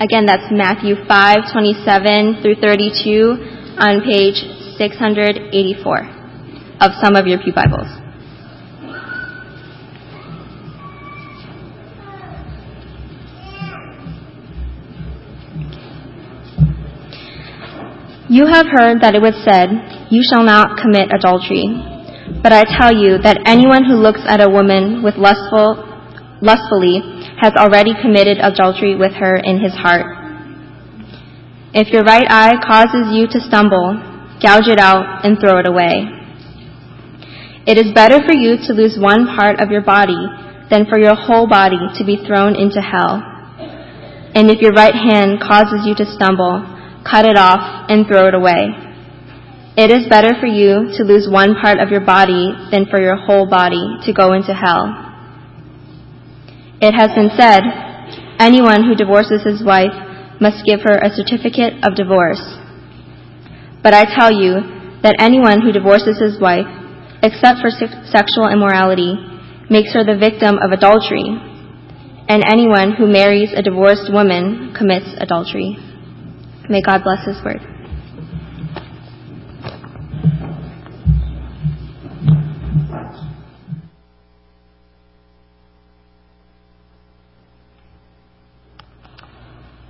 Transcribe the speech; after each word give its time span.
Again, 0.00 0.26
that's 0.26 0.50
Matthew 0.50 0.96
5, 1.06 1.52
27 1.52 2.42
through 2.42 2.56
32 2.56 3.78
on 3.78 4.02
page 4.02 4.42
684 4.76 5.98
of 6.80 6.90
some 7.00 7.14
of 7.14 7.28
your 7.28 7.38
Pew 7.38 7.52
Bibles. 7.54 7.86
You 18.28 18.46
have 18.46 18.66
heard 18.66 19.00
that 19.02 19.14
it 19.14 19.22
was 19.22 19.38
said, 19.46 19.70
You 20.10 20.22
shall 20.26 20.42
not 20.42 20.76
commit 20.76 21.14
adultery. 21.14 21.70
But 22.42 22.52
I 22.52 22.64
tell 22.64 22.92
you 22.92 23.18
that 23.22 23.38
anyone 23.46 23.84
who 23.84 23.94
looks 23.94 24.22
at 24.26 24.42
a 24.42 24.50
woman 24.50 25.04
with 25.04 25.14
lustful, 25.14 25.86
lustfully 26.42 27.13
has 27.44 27.52
already 27.60 27.92
committed 28.00 28.38
adultery 28.40 28.96
with 28.96 29.12
her 29.20 29.36
in 29.36 29.60
his 29.60 29.76
heart. 29.76 30.08
If 31.76 31.92
your 31.92 32.00
right 32.02 32.24
eye 32.24 32.56
causes 32.64 33.12
you 33.12 33.28
to 33.28 33.44
stumble, 33.44 34.00
gouge 34.40 34.72
it 34.72 34.80
out 34.80 35.26
and 35.28 35.36
throw 35.36 35.60
it 35.60 35.68
away. 35.68 36.08
It 37.68 37.76
is 37.76 37.92
better 37.92 38.24
for 38.24 38.32
you 38.32 38.56
to 38.64 38.72
lose 38.72 38.96
one 38.96 39.26
part 39.36 39.60
of 39.60 39.68
your 39.68 39.84
body 39.84 40.16
than 40.70 40.86
for 40.88 40.98
your 40.98 41.14
whole 41.14 41.46
body 41.46 41.76
to 42.00 42.04
be 42.04 42.16
thrown 42.24 42.56
into 42.56 42.80
hell. 42.80 43.20
And 44.32 44.48
if 44.48 44.64
your 44.64 44.72
right 44.72 44.94
hand 44.94 45.36
causes 45.36 45.84
you 45.84 45.94
to 45.96 46.08
stumble, 46.16 46.64
cut 47.04 47.26
it 47.26 47.36
off, 47.36 47.90
and 47.92 48.06
throw 48.06 48.28
it 48.28 48.34
away. 48.34 48.72
It 49.76 49.92
is 49.92 50.08
better 50.08 50.32
for 50.40 50.46
you 50.46 50.96
to 50.96 51.04
lose 51.04 51.28
one 51.28 51.56
part 51.60 51.78
of 51.78 51.90
your 51.90 52.06
body 52.06 52.56
than 52.70 52.86
for 52.88 52.98
your 52.98 53.16
whole 53.16 53.44
body 53.44 54.00
to 54.06 54.14
go 54.14 54.32
into 54.32 54.54
hell. 54.54 55.03
It 56.84 56.92
has 56.92 57.16
been 57.16 57.32
said, 57.32 57.64
anyone 58.38 58.84
who 58.84 58.94
divorces 58.94 59.40
his 59.40 59.64
wife 59.64 59.96
must 60.38 60.66
give 60.66 60.84
her 60.84 61.00
a 61.00 61.08
certificate 61.08 61.80
of 61.80 61.96
divorce. 61.96 62.44
But 63.82 63.94
I 63.94 64.04
tell 64.04 64.28
you 64.28 64.60
that 65.00 65.16
anyone 65.18 65.62
who 65.62 65.72
divorces 65.72 66.20
his 66.20 66.36
wife, 66.38 66.68
except 67.22 67.64
for 67.64 67.72
sexual 67.72 68.52
immorality, 68.52 69.16
makes 69.70 69.94
her 69.94 70.04
the 70.04 70.20
victim 70.20 70.60
of 70.60 70.76
adultery, 70.76 71.24
and 72.28 72.44
anyone 72.44 72.92
who 72.92 73.08
marries 73.08 73.56
a 73.56 73.62
divorced 73.62 74.12
woman 74.12 74.76
commits 74.76 75.08
adultery. 75.24 75.80
May 76.68 76.82
God 76.82 77.00
bless 77.02 77.24
His 77.24 77.42
word. 77.42 77.73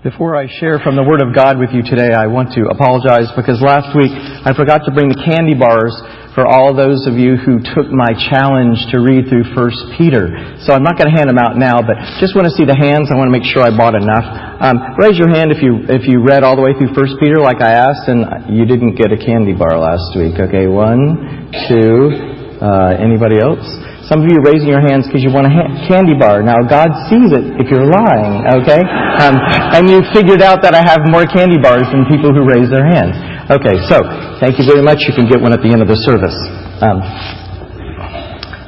Before 0.04 0.36
I 0.36 0.44
share 0.60 0.76
from 0.84 1.00
the 1.00 1.02
Word 1.02 1.24
of 1.24 1.32
God 1.32 1.56
with 1.56 1.72
you 1.72 1.80
today, 1.80 2.12
I 2.12 2.28
want 2.28 2.52
to 2.60 2.68
apologize 2.68 3.32
because 3.32 3.56
last 3.64 3.96
week 3.96 4.12
I 4.12 4.52
forgot 4.52 4.84
to 4.84 4.92
bring 4.92 5.08
the 5.08 5.16
candy 5.16 5.56
bars 5.56 5.96
for 6.36 6.44
all 6.44 6.76
those 6.76 7.08
of 7.08 7.16
you 7.16 7.40
who 7.40 7.56
took 7.72 7.88
my 7.88 8.12
challenge 8.12 8.84
to 8.92 9.00
read 9.00 9.32
through 9.32 9.48
1 9.56 9.96
Peter. 9.96 10.60
So 10.60 10.76
I'm 10.76 10.84
not 10.84 11.00
going 11.00 11.08
to 11.08 11.16
hand 11.16 11.32
them 11.32 11.40
out 11.40 11.56
now, 11.56 11.80
but 11.80 11.96
just 12.20 12.36
want 12.36 12.44
to 12.44 12.52
see 12.52 12.68
the 12.68 12.76
hands. 12.76 13.08
I 13.08 13.16
want 13.16 13.32
to 13.32 13.34
make 13.34 13.48
sure 13.48 13.64
I 13.64 13.72
bought 13.72 13.96
enough. 13.96 14.28
Um, 14.60 14.76
raise 15.00 15.16
your 15.16 15.32
hand 15.32 15.48
if 15.48 15.64
you 15.64 15.88
if 15.88 16.04
you 16.04 16.20
read 16.20 16.44
all 16.44 16.52
the 16.52 16.60
way 16.60 16.76
through 16.76 16.92
1 16.92 17.16
Peter 17.16 17.40
like 17.40 17.64
I 17.64 17.72
asked 17.72 18.04
and 18.04 18.52
you 18.52 18.68
didn't 18.68 19.00
get 19.00 19.08
a 19.08 19.16
candy 19.16 19.56
bar 19.56 19.80
last 19.80 20.12
week. 20.20 20.36
Okay, 20.36 20.68
one, 20.68 21.48
two. 21.64 22.12
Uh, 22.60 22.92
anybody 23.00 23.40
else? 23.40 23.64
Some 24.04 24.20
of 24.20 24.28
you 24.28 24.36
are 24.36 24.44
raising 24.44 24.68
your 24.68 24.84
hands 24.84 25.08
because 25.08 25.24
you 25.24 25.32
want 25.32 25.48
a 25.48 25.52
ha- 25.52 25.72
candy 25.88 26.12
bar. 26.12 26.44
Now, 26.44 26.60
God 26.60 26.92
sees 27.08 27.32
it 27.32 27.56
if 27.56 27.72
you're 27.72 27.88
lying, 27.88 28.44
okay? 28.60 28.84
Um, 28.84 29.40
and 29.72 29.88
you 29.88 30.04
figured 30.12 30.44
out 30.44 30.60
that 30.60 30.76
I 30.76 30.84
have 30.84 31.08
more 31.08 31.24
candy 31.24 31.56
bars 31.56 31.88
than 31.88 32.04
people 32.04 32.28
who 32.28 32.44
raise 32.44 32.68
their 32.68 32.84
hands. 32.84 33.16
Okay, 33.48 33.80
so 33.88 34.04
thank 34.44 34.60
you 34.60 34.68
very 34.68 34.84
much. 34.84 35.08
You 35.08 35.16
can 35.16 35.24
get 35.24 35.40
one 35.40 35.56
at 35.56 35.64
the 35.64 35.72
end 35.72 35.80
of 35.80 35.88
the 35.88 35.96
service. 36.04 36.36
Um, 36.84 37.00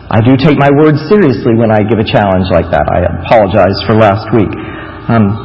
I 0.09 0.25
do 0.25 0.41
take 0.41 0.57
my 0.57 0.73
words 0.73 1.05
seriously 1.05 1.53
when 1.53 1.69
I 1.69 1.85
give 1.85 2.01
a 2.01 2.09
challenge 2.09 2.49
like 2.49 2.73
that. 2.73 2.87
I 2.89 3.05
apologize 3.29 3.77
for 3.85 3.93
last 3.99 4.25
week. 4.33 4.53
Um, 5.13 5.37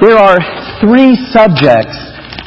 there 0.00 0.16
are 0.16 0.40
three 0.80 1.12
subjects 1.28 1.96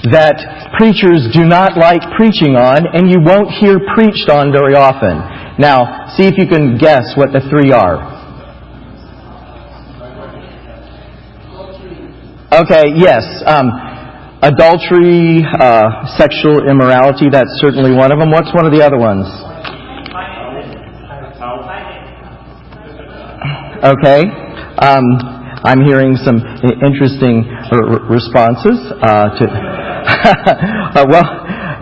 that 0.09 0.41
preachers 0.80 1.28
do 1.35 1.46
not 1.46 1.78
like 1.78 2.02
preaching 2.16 2.56
on, 2.56 2.88
and 2.97 3.12
you 3.12 3.22
won't 3.22 3.52
hear 3.62 3.78
preached 3.94 4.30
on 4.31 4.50
very 4.50 4.74
often. 4.74 5.19
Now, 5.59 6.08
see 6.16 6.24
if 6.24 6.38
you 6.38 6.47
can 6.47 6.78
guess 6.78 7.14
what 7.16 7.34
the 7.34 7.42
three 7.52 7.72
are. 7.72 8.00
Okay, 12.52 12.96
yes. 12.96 13.24
Um, 13.46 13.70
Adultery, 14.42 15.44
uh, 15.44 16.08
sexual 16.16 16.64
immorality, 16.64 17.28
that's 17.30 17.52
certainly 17.59 17.92
one 17.92 18.09
of 18.14 18.20
them. 18.20 18.31
What's 18.31 18.56
one 18.56 18.66
of 18.66 18.72
the 18.72 18.80
other 18.80 18.97
ones? 18.97 19.28
Okay. 23.84 24.24
Um, 24.80 25.03
I'm 25.68 25.84
hearing 25.84 26.16
some 26.16 26.40
interesting 26.80 27.44
r- 27.52 28.08
responses 28.08 28.80
uh, 29.03 29.28
to. 29.28 29.44
uh, 31.03 31.06
well, 31.12 31.28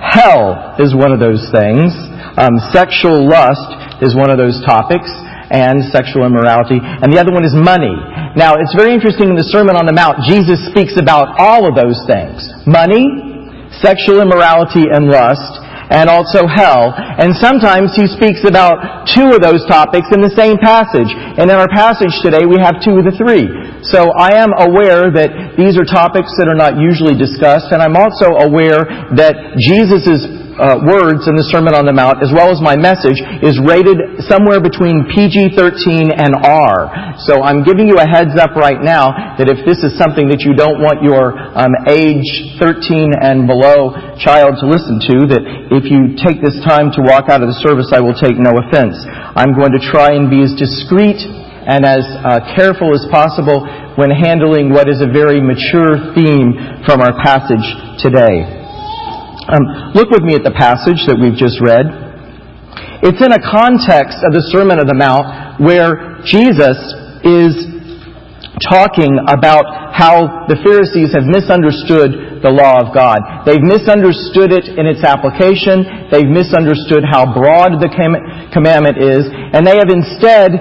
hell 0.01 0.75
is 0.79 0.95
one 0.95 1.11
of 1.13 1.19
those 1.19 1.45
things. 1.53 1.93
Um, 2.37 2.61
sexual 2.69 3.25
lust 3.25 4.01
is 4.05 4.13
one 4.13 4.29
of 4.29 4.37
those 4.37 4.61
topics 4.61 5.09
and 5.49 5.81
sexual 5.89 6.21
immorality. 6.29 6.77
And 6.77 7.09
the 7.09 7.17
other 7.17 7.33
one 7.33 7.41
is 7.41 7.55
money. 7.57 7.93
Now, 8.37 8.61
it's 8.61 8.75
very 8.77 8.93
interesting 8.93 9.33
in 9.33 9.37
the 9.39 9.47
Sermon 9.49 9.73
on 9.73 9.89
the 9.89 9.95
Mount, 9.95 10.21
Jesus 10.29 10.61
speaks 10.69 10.93
about 11.01 11.39
all 11.39 11.65
of 11.65 11.73
those 11.73 11.97
things. 12.05 12.45
Money, 12.69 13.09
sexual 13.81 14.21
immorality 14.21 14.85
and 14.91 15.09
lust, 15.09 15.65
and 15.89 16.11
also 16.11 16.43
hell. 16.45 16.91
And 16.93 17.31
sometimes 17.39 17.95
he 17.95 18.11
speaks 18.11 18.43
about 18.43 19.07
two 19.07 19.31
of 19.31 19.39
those 19.39 19.63
topics 19.71 20.11
in 20.11 20.19
the 20.19 20.33
same 20.35 20.59
passage. 20.59 21.07
And 21.09 21.47
in 21.47 21.55
our 21.55 21.71
passage 21.71 22.11
today, 22.19 22.43
we 22.43 22.59
have 22.59 22.83
two 22.83 22.99
of 22.99 23.07
the 23.07 23.15
three. 23.15 23.47
So 23.87 24.11
I 24.13 24.35
am 24.35 24.51
aware 24.51 25.07
that 25.15 25.55
these 25.55 25.79
are 25.79 25.87
topics 25.87 26.35
that 26.37 26.51
are 26.51 26.59
not 26.59 26.75
usually 26.75 27.15
discussed, 27.15 27.71
and 27.71 27.79
I'm 27.79 27.95
also 27.95 28.35
aware 28.35 28.83
that 29.15 29.55
Jesus' 29.55 30.27
uh, 30.57 30.81
words 30.81 31.29
in 31.29 31.37
the 31.37 31.45
Sermon 31.53 31.77
on 31.77 31.85
the 31.85 31.93
Mount, 31.93 32.19
as 32.19 32.33
well 32.33 32.49
as 32.49 32.57
my 32.57 32.73
message, 32.73 33.21
is 33.45 33.61
rated 33.61 34.25
somewhere 34.25 34.57
between 34.57 35.05
PG-13 35.13 36.09
and 36.11 36.33
R. 36.41 37.17
So 37.29 37.45
I'm 37.45 37.61
giving 37.61 37.85
you 37.85 38.01
a 38.01 38.07
heads 38.09 38.33
up 38.41 38.57
right 38.57 38.81
now 38.81 39.37
that 39.37 39.49
if 39.49 39.61
this 39.63 39.85
is 39.85 39.93
something 40.01 40.29
that 40.33 40.41
you 40.41 40.57
don't 40.57 40.81
want 40.81 41.05
your 41.05 41.37
um, 41.53 41.73
age 41.85 42.57
13 42.57 43.13
and 43.21 43.45
below 43.45 43.93
child 44.17 44.57
to 44.61 44.65
listen 44.65 44.97
to, 45.13 45.15
that 45.37 45.43
if 45.69 45.85
you 45.85 46.17
take 46.17 46.41
this 46.41 46.57
time 46.65 46.89
to 46.97 47.05
walk 47.05 47.29
out 47.29 47.45
of 47.45 47.49
the 47.49 47.59
service, 47.61 47.93
I 47.93 48.01
will 48.01 48.17
take 48.17 48.35
no 48.35 48.51
offense. 48.57 48.97
I'm 49.37 49.53
going 49.53 49.77
to 49.77 49.81
try 49.81 50.17
and 50.17 50.29
be 50.29 50.41
as 50.41 50.57
discreet 50.57 51.21
and 51.21 51.85
as 51.85 52.01
uh, 52.01 52.55
careful 52.55 52.95
as 52.95 53.05
possible 53.11 53.61
when 53.99 54.09
handling 54.09 54.73
what 54.73 54.89
is 54.89 55.05
a 55.05 55.09
very 55.09 55.37
mature 55.37 56.15
theme 56.15 56.81
from 56.87 57.01
our 57.01 57.13
passage 57.21 57.65
today. 58.01 58.56
Um, 59.47 59.95
look 59.95 60.11
with 60.11 60.27
me 60.27 60.35
at 60.35 60.43
the 60.43 60.51
passage 60.51 61.07
that 61.07 61.15
we've 61.15 61.39
just 61.39 61.63
read. 61.63 61.87
It's 62.99 63.23
in 63.23 63.31
a 63.31 63.39
context 63.39 64.19
of 64.27 64.35
the 64.35 64.43
Sermon 64.51 64.75
on 64.75 64.87
the 64.91 64.97
Mount 64.97 65.63
where 65.63 66.19
Jesus 66.27 66.75
is 67.23 67.55
talking 68.67 69.15
about 69.31 69.95
how 69.95 70.49
the 70.51 70.59
Pharisees 70.67 71.15
have 71.15 71.23
misunderstood 71.23 72.43
the 72.43 72.51
law 72.51 72.83
of 72.83 72.91
God. 72.91 73.47
They've 73.47 73.63
misunderstood 73.63 74.51
it 74.51 74.67
in 74.67 74.83
its 74.83 75.07
application. 75.07 76.11
They've 76.11 76.27
misunderstood 76.27 77.07
how 77.07 77.31
broad 77.31 77.79
the 77.79 77.87
commandment 78.51 78.99
is. 78.99 79.31
And 79.31 79.63
they 79.63 79.79
have 79.79 79.87
instead 79.87 80.59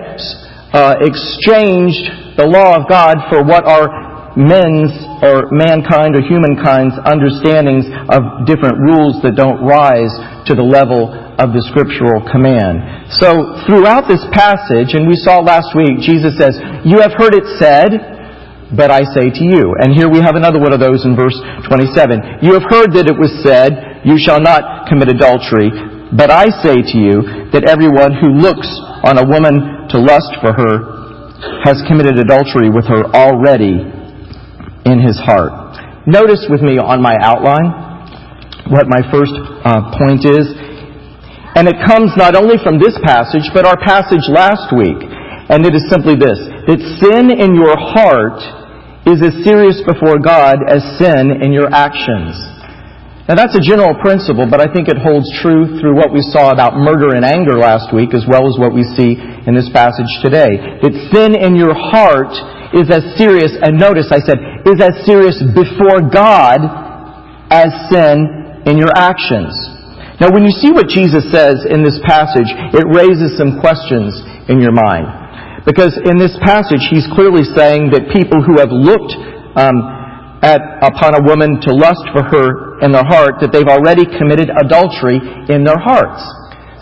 uh, 0.70 1.02
exchanged 1.02 2.38
the 2.38 2.46
law 2.46 2.78
of 2.78 2.86
God 2.86 3.18
for 3.34 3.42
what 3.42 3.66
are 3.66 4.05
men's 4.36 4.92
or 5.24 5.48
mankind 5.48 6.12
or 6.12 6.20
humankind's 6.20 6.94
understandings 7.08 7.88
of 8.12 8.44
different 8.44 8.76
rules 8.84 9.18
that 9.24 9.32
don't 9.32 9.64
rise 9.64 10.12
to 10.44 10.52
the 10.52 10.62
level 10.62 11.08
of 11.40 11.56
the 11.56 11.64
scriptural 11.72 12.20
command. 12.28 13.08
So 13.16 13.64
throughout 13.64 14.06
this 14.06 14.22
passage, 14.36 14.92
and 14.92 15.08
we 15.08 15.16
saw 15.16 15.40
last 15.40 15.72
week, 15.72 16.04
Jesus 16.04 16.36
says, 16.36 16.56
You 16.84 17.00
have 17.00 17.16
heard 17.16 17.32
it 17.32 17.48
said, 17.56 17.96
but 18.76 18.92
I 18.92 19.08
say 19.16 19.32
to 19.32 19.44
you. 19.44 19.72
And 19.80 19.96
here 19.96 20.12
we 20.12 20.20
have 20.20 20.36
another 20.36 20.60
one 20.60 20.76
of 20.76 20.80
those 20.80 21.04
in 21.08 21.16
verse 21.16 21.36
27. 21.68 22.44
You 22.44 22.52
have 22.60 22.66
heard 22.68 22.92
that 22.92 23.08
it 23.08 23.16
was 23.16 23.32
said, 23.40 24.04
You 24.04 24.20
shall 24.20 24.40
not 24.40 24.88
commit 24.88 25.08
adultery. 25.08 25.72
But 26.12 26.30
I 26.30 26.52
say 26.62 26.84
to 26.84 26.96
you 26.96 27.50
that 27.50 27.66
everyone 27.66 28.14
who 28.14 28.36
looks 28.36 28.68
on 29.02 29.18
a 29.18 29.26
woman 29.26 29.88
to 29.90 29.98
lust 29.98 30.30
for 30.38 30.54
her 30.54 30.96
has 31.66 31.82
committed 31.88 32.18
adultery 32.18 32.70
with 32.70 32.86
her 32.86 33.04
already 33.10 33.95
in 34.86 35.02
his 35.02 35.18
heart. 35.18 35.52
Notice 36.06 36.46
with 36.48 36.62
me 36.62 36.78
on 36.78 37.02
my 37.02 37.18
outline 37.18 37.86
what 38.70 38.86
my 38.86 39.02
first 39.10 39.34
uh, 39.34 39.90
point 39.98 40.22
is. 40.22 40.46
And 41.58 41.66
it 41.66 41.78
comes 41.82 42.14
not 42.14 42.36
only 42.36 42.62
from 42.62 42.78
this 42.78 42.94
passage, 43.02 43.50
but 43.54 43.66
our 43.66 43.78
passage 43.80 44.22
last 44.30 44.70
week. 44.70 45.02
And 45.50 45.66
it 45.66 45.74
is 45.74 45.82
simply 45.90 46.14
this 46.18 46.38
that 46.66 46.80
sin 46.98 47.30
in 47.30 47.54
your 47.54 47.74
heart 47.74 48.38
is 49.06 49.22
as 49.22 49.34
serious 49.46 49.78
before 49.86 50.18
God 50.18 50.58
as 50.66 50.82
sin 50.98 51.42
in 51.42 51.54
your 51.54 51.70
actions. 51.70 52.34
Now 53.26 53.34
that's 53.34 53.54
a 53.58 53.62
general 53.62 53.94
principle, 53.98 54.46
but 54.46 54.62
I 54.62 54.70
think 54.70 54.86
it 54.86 54.98
holds 54.98 55.26
true 55.42 55.78
through 55.82 55.98
what 55.98 56.14
we 56.14 56.22
saw 56.22 56.54
about 56.54 56.78
murder 56.78 57.14
and 57.14 57.26
anger 57.26 57.58
last 57.58 57.90
week, 57.90 58.14
as 58.14 58.22
well 58.26 58.46
as 58.46 58.54
what 58.58 58.70
we 58.70 58.86
see 58.94 59.18
in 59.18 59.54
this 59.54 59.70
passage 59.74 60.10
today. 60.22 60.78
That 60.82 60.94
sin 61.10 61.34
in 61.34 61.58
your 61.58 61.74
heart 61.74 62.30
is 62.76 62.92
as 62.92 63.16
serious, 63.16 63.56
and 63.56 63.80
notice 63.80 64.12
I 64.12 64.20
said, 64.20 64.36
is 64.68 64.78
as 64.84 64.94
serious 65.08 65.40
before 65.56 66.04
God 66.12 66.60
as 67.48 67.72
sin 67.88 68.62
in 68.68 68.76
your 68.76 68.92
actions. 68.92 69.54
Now 70.20 70.32
when 70.32 70.44
you 70.44 70.52
see 70.52 70.72
what 70.72 70.88
Jesus 70.88 71.28
says 71.32 71.64
in 71.68 71.84
this 71.84 71.96
passage, 72.04 72.48
it 72.76 72.86
raises 72.88 73.36
some 73.36 73.60
questions 73.60 74.16
in 74.48 74.60
your 74.60 74.72
mind. 74.72 75.08
Because 75.64 75.98
in 76.06 76.16
this 76.16 76.36
passage, 76.46 76.84
he's 76.88 77.04
clearly 77.12 77.42
saying 77.42 77.90
that 77.90 78.12
people 78.14 78.38
who 78.38 78.62
have 78.62 78.70
looked 78.70 79.12
um, 79.58 79.76
at, 80.40 80.62
upon 80.80 81.18
a 81.18 81.22
woman 81.26 81.58
to 81.64 81.74
lust 81.74 82.06
for 82.14 82.22
her 82.22 82.78
in 82.86 82.92
their 82.92 83.04
heart 83.04 83.42
that 83.42 83.50
they've 83.50 83.66
already 83.66 84.06
committed 84.06 84.46
adultery 84.52 85.18
in 85.50 85.64
their 85.64 85.80
hearts. 85.80 86.22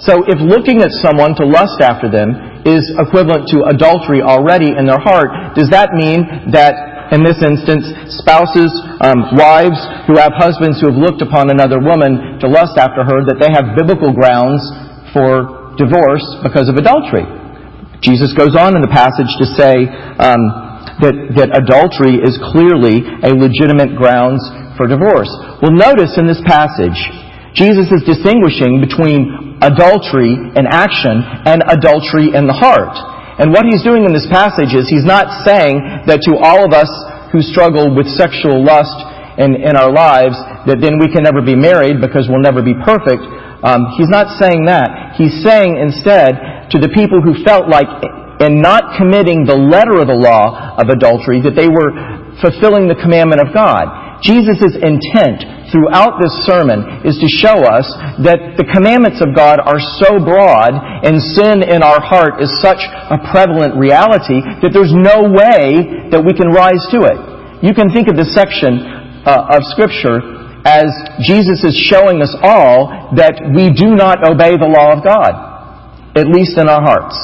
So 0.04 0.20
if 0.26 0.36
looking 0.42 0.82
at 0.82 0.92
someone 1.00 1.34
to 1.38 1.46
lust 1.46 1.80
after 1.80 2.10
them 2.10 2.53
is 2.64 2.88
equivalent 2.96 3.48
to 3.52 3.68
adultery 3.68 4.24
already 4.24 4.72
in 4.72 4.88
their 4.88 5.00
heart, 5.00 5.54
does 5.54 5.68
that 5.68 5.92
mean 5.92 6.50
that 6.52 6.94
in 7.12 7.20
this 7.20 7.38
instance, 7.44 7.84
spouses, 8.24 8.72
um, 9.04 9.36
wives 9.36 9.76
who 10.08 10.16
have 10.16 10.32
husbands 10.34 10.80
who 10.80 10.88
have 10.88 10.96
looked 10.96 11.20
upon 11.20 11.52
another 11.52 11.76
woman 11.76 12.40
to 12.40 12.48
lust 12.48 12.80
after 12.80 13.04
her, 13.04 13.22
that 13.28 13.36
they 13.36 13.52
have 13.52 13.76
biblical 13.76 14.10
grounds 14.10 14.64
for 15.12 15.76
divorce 15.76 16.24
because 16.40 16.66
of 16.72 16.80
adultery? 16.80 17.28
Jesus 18.00 18.32
goes 18.32 18.56
on 18.56 18.74
in 18.74 18.80
the 18.80 18.90
passage 18.90 19.28
to 19.36 19.46
say, 19.52 19.84
um, 20.16 20.42
that, 21.04 21.16
that 21.36 21.50
adultery 21.52 22.20
is 22.22 22.38
clearly 22.52 23.02
a 23.24 23.32
legitimate 23.34 23.96
grounds 23.96 24.40
for 24.76 24.86
divorce. 24.86 25.30
Well, 25.60 25.74
notice 25.74 26.16
in 26.16 26.26
this 26.28 26.40
passage, 26.44 26.96
Jesus 27.54 27.86
is 27.94 28.02
distinguishing 28.02 28.82
between 28.82 29.62
adultery 29.62 30.34
in 30.34 30.66
action 30.66 31.22
and 31.46 31.62
adultery 31.70 32.34
in 32.34 32.50
the 32.50 32.54
heart. 32.54 32.94
And 33.38 33.50
what 33.54 33.66
he's 33.66 33.82
doing 33.82 34.06
in 34.06 34.14
this 34.14 34.26
passage 34.30 34.74
is 34.74 34.90
he's 34.90 35.06
not 35.06 35.46
saying 35.46 36.06
that 36.06 36.22
to 36.26 36.38
all 36.38 36.66
of 36.66 36.74
us 36.74 36.90
who 37.30 37.42
struggle 37.42 37.94
with 37.94 38.06
sexual 38.14 38.62
lust 38.62 38.94
in, 39.38 39.58
in 39.58 39.74
our 39.74 39.90
lives, 39.90 40.38
that 40.70 40.78
then 40.78 40.98
we 40.98 41.10
can 41.10 41.26
never 41.26 41.42
be 41.42 41.58
married 41.58 41.98
because 41.98 42.30
we'll 42.30 42.42
never 42.42 42.62
be 42.62 42.74
perfect. 42.86 43.22
Um, 43.62 43.90
he's 43.98 44.10
not 44.10 44.38
saying 44.38 44.66
that. 44.66 45.18
He's 45.18 45.34
saying 45.42 45.78
instead 45.78 46.70
to 46.74 46.78
the 46.78 46.90
people 46.90 47.22
who 47.22 47.38
felt 47.42 47.70
like 47.70 47.86
in 48.42 48.58
not 48.62 48.98
committing 48.98 49.46
the 49.46 49.54
letter 49.54 50.02
of 50.02 50.10
the 50.10 50.18
law 50.18 50.74
of 50.74 50.90
adultery 50.90 51.38
that 51.42 51.54
they 51.54 51.70
were 51.70 51.90
fulfilling 52.42 52.90
the 52.90 52.98
commandment 52.98 53.42
of 53.42 53.54
God. 53.54 54.20
Jesus' 54.22 54.74
intent 54.78 55.63
throughout 55.74 56.22
this 56.22 56.30
sermon 56.46 57.02
is 57.02 57.18
to 57.18 57.26
show 57.26 57.66
us 57.66 57.82
that 58.22 58.54
the 58.54 58.62
commandments 58.70 59.18
of 59.18 59.34
God 59.34 59.58
are 59.58 59.82
so 59.98 60.22
broad 60.22 60.70
and 61.02 61.18
sin 61.18 61.66
in 61.66 61.82
our 61.82 61.98
heart 61.98 62.38
is 62.38 62.46
such 62.62 62.78
a 63.10 63.18
prevalent 63.34 63.74
reality 63.74 64.38
that 64.62 64.70
there's 64.70 64.94
no 64.94 65.26
way 65.26 66.06
that 66.14 66.22
we 66.22 66.30
can 66.30 66.54
rise 66.54 66.78
to 66.94 67.02
it. 67.10 67.18
You 67.66 67.74
can 67.74 67.90
think 67.90 68.06
of 68.06 68.14
this 68.14 68.30
section 68.30 68.78
uh, 69.26 69.58
of 69.58 69.66
Scripture 69.74 70.22
as 70.62 70.94
Jesus 71.26 71.66
is 71.66 71.74
showing 71.74 72.22
us 72.22 72.30
all 72.38 73.10
that 73.18 73.42
we 73.50 73.74
do 73.74 73.98
not 73.98 74.22
obey 74.22 74.54
the 74.54 74.70
law 74.70 74.94
of 74.94 75.02
God, 75.02 75.34
at 76.14 76.30
least 76.30 76.54
in 76.54 76.70
our 76.70 76.80
hearts. 76.80 77.18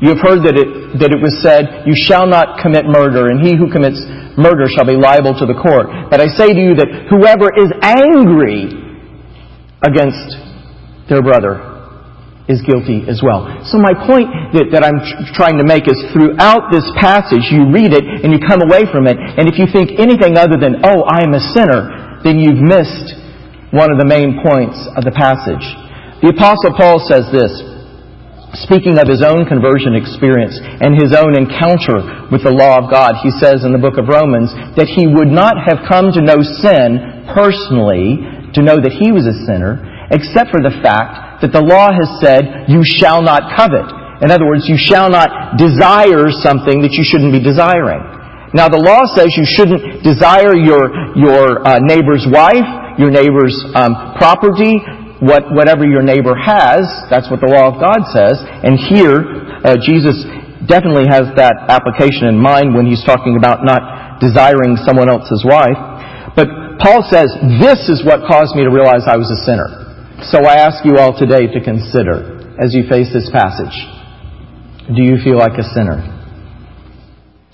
You 0.00 0.16
have 0.16 0.22
heard 0.24 0.40
that 0.48 0.56
it, 0.56 0.96
that 0.96 1.12
it 1.12 1.20
was 1.20 1.36
said, 1.44 1.84
You 1.84 1.92
shall 1.92 2.24
not 2.24 2.62
commit 2.64 2.88
murder, 2.88 3.28
and 3.28 3.44
he 3.44 3.52
who 3.52 3.68
commits 3.68 4.00
murder 4.36 4.66
shall 4.68 4.86
be 4.86 4.98
liable 4.98 5.34
to 5.38 5.46
the 5.46 5.56
court. 5.56 5.88
But 6.10 6.20
I 6.20 6.28
say 6.30 6.52
to 6.52 6.60
you 6.60 6.74
that 6.78 7.10
whoever 7.10 7.50
is 7.54 7.70
angry 7.82 8.70
against 9.82 10.36
their 11.08 11.22
brother 11.22 11.70
is 12.50 12.58
guilty 12.66 13.06
as 13.06 13.22
well. 13.22 13.46
So 13.70 13.78
my 13.78 13.94
point 13.94 14.26
that, 14.58 14.74
that 14.74 14.82
I'm 14.82 14.98
tr- 14.98 15.30
trying 15.38 15.62
to 15.62 15.66
make 15.66 15.86
is 15.86 15.98
throughout 16.10 16.74
this 16.74 16.82
passage, 16.98 17.46
you 17.54 17.70
read 17.70 17.94
it 17.94 18.02
and 18.02 18.34
you 18.34 18.42
come 18.42 18.58
away 18.58 18.90
from 18.90 19.06
it, 19.06 19.14
and 19.14 19.46
if 19.46 19.54
you 19.54 19.70
think 19.70 19.98
anything 20.02 20.34
other 20.34 20.58
than, 20.58 20.82
oh, 20.82 21.06
I 21.06 21.22
am 21.22 21.30
a 21.30 21.42
sinner, 21.54 22.18
then 22.26 22.42
you've 22.42 22.58
missed 22.58 23.14
one 23.70 23.94
of 23.94 24.02
the 24.02 24.08
main 24.08 24.42
points 24.42 24.76
of 24.98 25.06
the 25.06 25.14
passage. 25.14 25.62
The 26.26 26.34
Apostle 26.34 26.74
Paul 26.74 26.98
says 27.06 27.30
this, 27.30 27.54
speaking 28.58 28.98
of 28.98 29.06
his 29.06 29.22
own 29.22 29.46
conversion 29.46 29.94
experience 29.94 30.58
and 30.58 30.98
his 30.98 31.14
own 31.14 31.38
encounter 31.38 32.26
with 32.34 32.42
the 32.42 32.50
law 32.50 32.82
of 32.82 32.90
God, 32.90 33.22
he 33.22 33.30
says 33.38 33.62
in 33.62 33.70
the 33.70 33.78
book 33.82 33.94
of 33.94 34.10
Romans 34.10 34.50
that 34.74 34.90
he 34.90 35.06
would 35.06 35.30
not 35.30 35.54
have 35.62 35.86
come 35.86 36.10
to 36.10 36.24
know 36.24 36.42
sin 36.42 37.30
personally, 37.30 38.18
to 38.58 38.66
know 38.66 38.82
that 38.82 38.90
he 38.90 39.14
was 39.14 39.30
a 39.30 39.36
sinner, 39.46 39.78
except 40.10 40.50
for 40.50 40.58
the 40.58 40.74
fact 40.82 41.46
that 41.46 41.54
the 41.54 41.62
law 41.62 41.94
has 41.94 42.10
said, 42.18 42.66
you 42.66 42.82
shall 42.82 43.22
not 43.22 43.54
covet. 43.54 43.86
In 44.20 44.34
other 44.34 44.44
words, 44.44 44.66
you 44.66 44.76
shall 44.76 45.08
not 45.08 45.56
desire 45.56 46.28
something 46.28 46.82
that 46.82 46.92
you 46.92 47.06
shouldn't 47.06 47.32
be 47.32 47.40
desiring. 47.40 48.02
Now 48.52 48.66
the 48.66 48.82
law 48.82 49.06
says 49.14 49.30
you 49.38 49.46
shouldn't 49.46 50.02
desire 50.02 50.58
your, 50.58 50.90
your 51.14 51.62
uh, 51.62 51.78
neighbor's 51.86 52.26
wife, 52.26 52.66
your 52.98 53.14
neighbor's 53.14 53.54
um, 53.78 54.18
property, 54.18 54.82
what, 55.20 55.52
whatever 55.52 55.84
your 55.84 56.02
neighbor 56.02 56.34
has. 56.34 56.88
That's 57.12 57.28
what 57.28 57.40
the 57.44 57.52
law 57.52 57.72
of 57.72 57.76
God 57.76 58.08
says. 58.12 58.40
And 58.40 58.80
here, 58.80 59.20
uh, 59.64 59.76
Jesus 59.80 60.16
definitely 60.64 61.08
has 61.12 61.28
that 61.36 61.68
application 61.68 62.28
in 62.28 62.36
mind 62.40 62.72
when 62.72 62.88
he's 62.88 63.04
talking 63.04 63.36
about 63.36 63.64
not 63.64 64.20
desiring 64.20 64.76
someone 64.84 65.08
else's 65.08 65.44
wife. 65.44 65.76
But 66.36 66.80
Paul 66.80 67.04
says, 67.04 67.28
this 67.60 67.88
is 67.92 68.00
what 68.04 68.24
caused 68.24 68.56
me 68.56 68.64
to 68.64 68.72
realize 68.72 69.04
I 69.04 69.20
was 69.20 69.28
a 69.28 69.40
sinner. 69.44 69.68
So 70.32 70.44
I 70.44 70.60
ask 70.60 70.84
you 70.84 70.96
all 70.96 71.16
today 71.16 71.48
to 71.48 71.60
consider 71.60 72.56
as 72.60 72.76
you 72.76 72.84
face 72.88 73.08
this 73.12 73.28
passage. 73.32 73.72
Do 74.92 75.00
you 75.00 75.16
feel 75.24 75.36
like 75.36 75.56
a 75.56 75.64
sinner? 75.72 76.00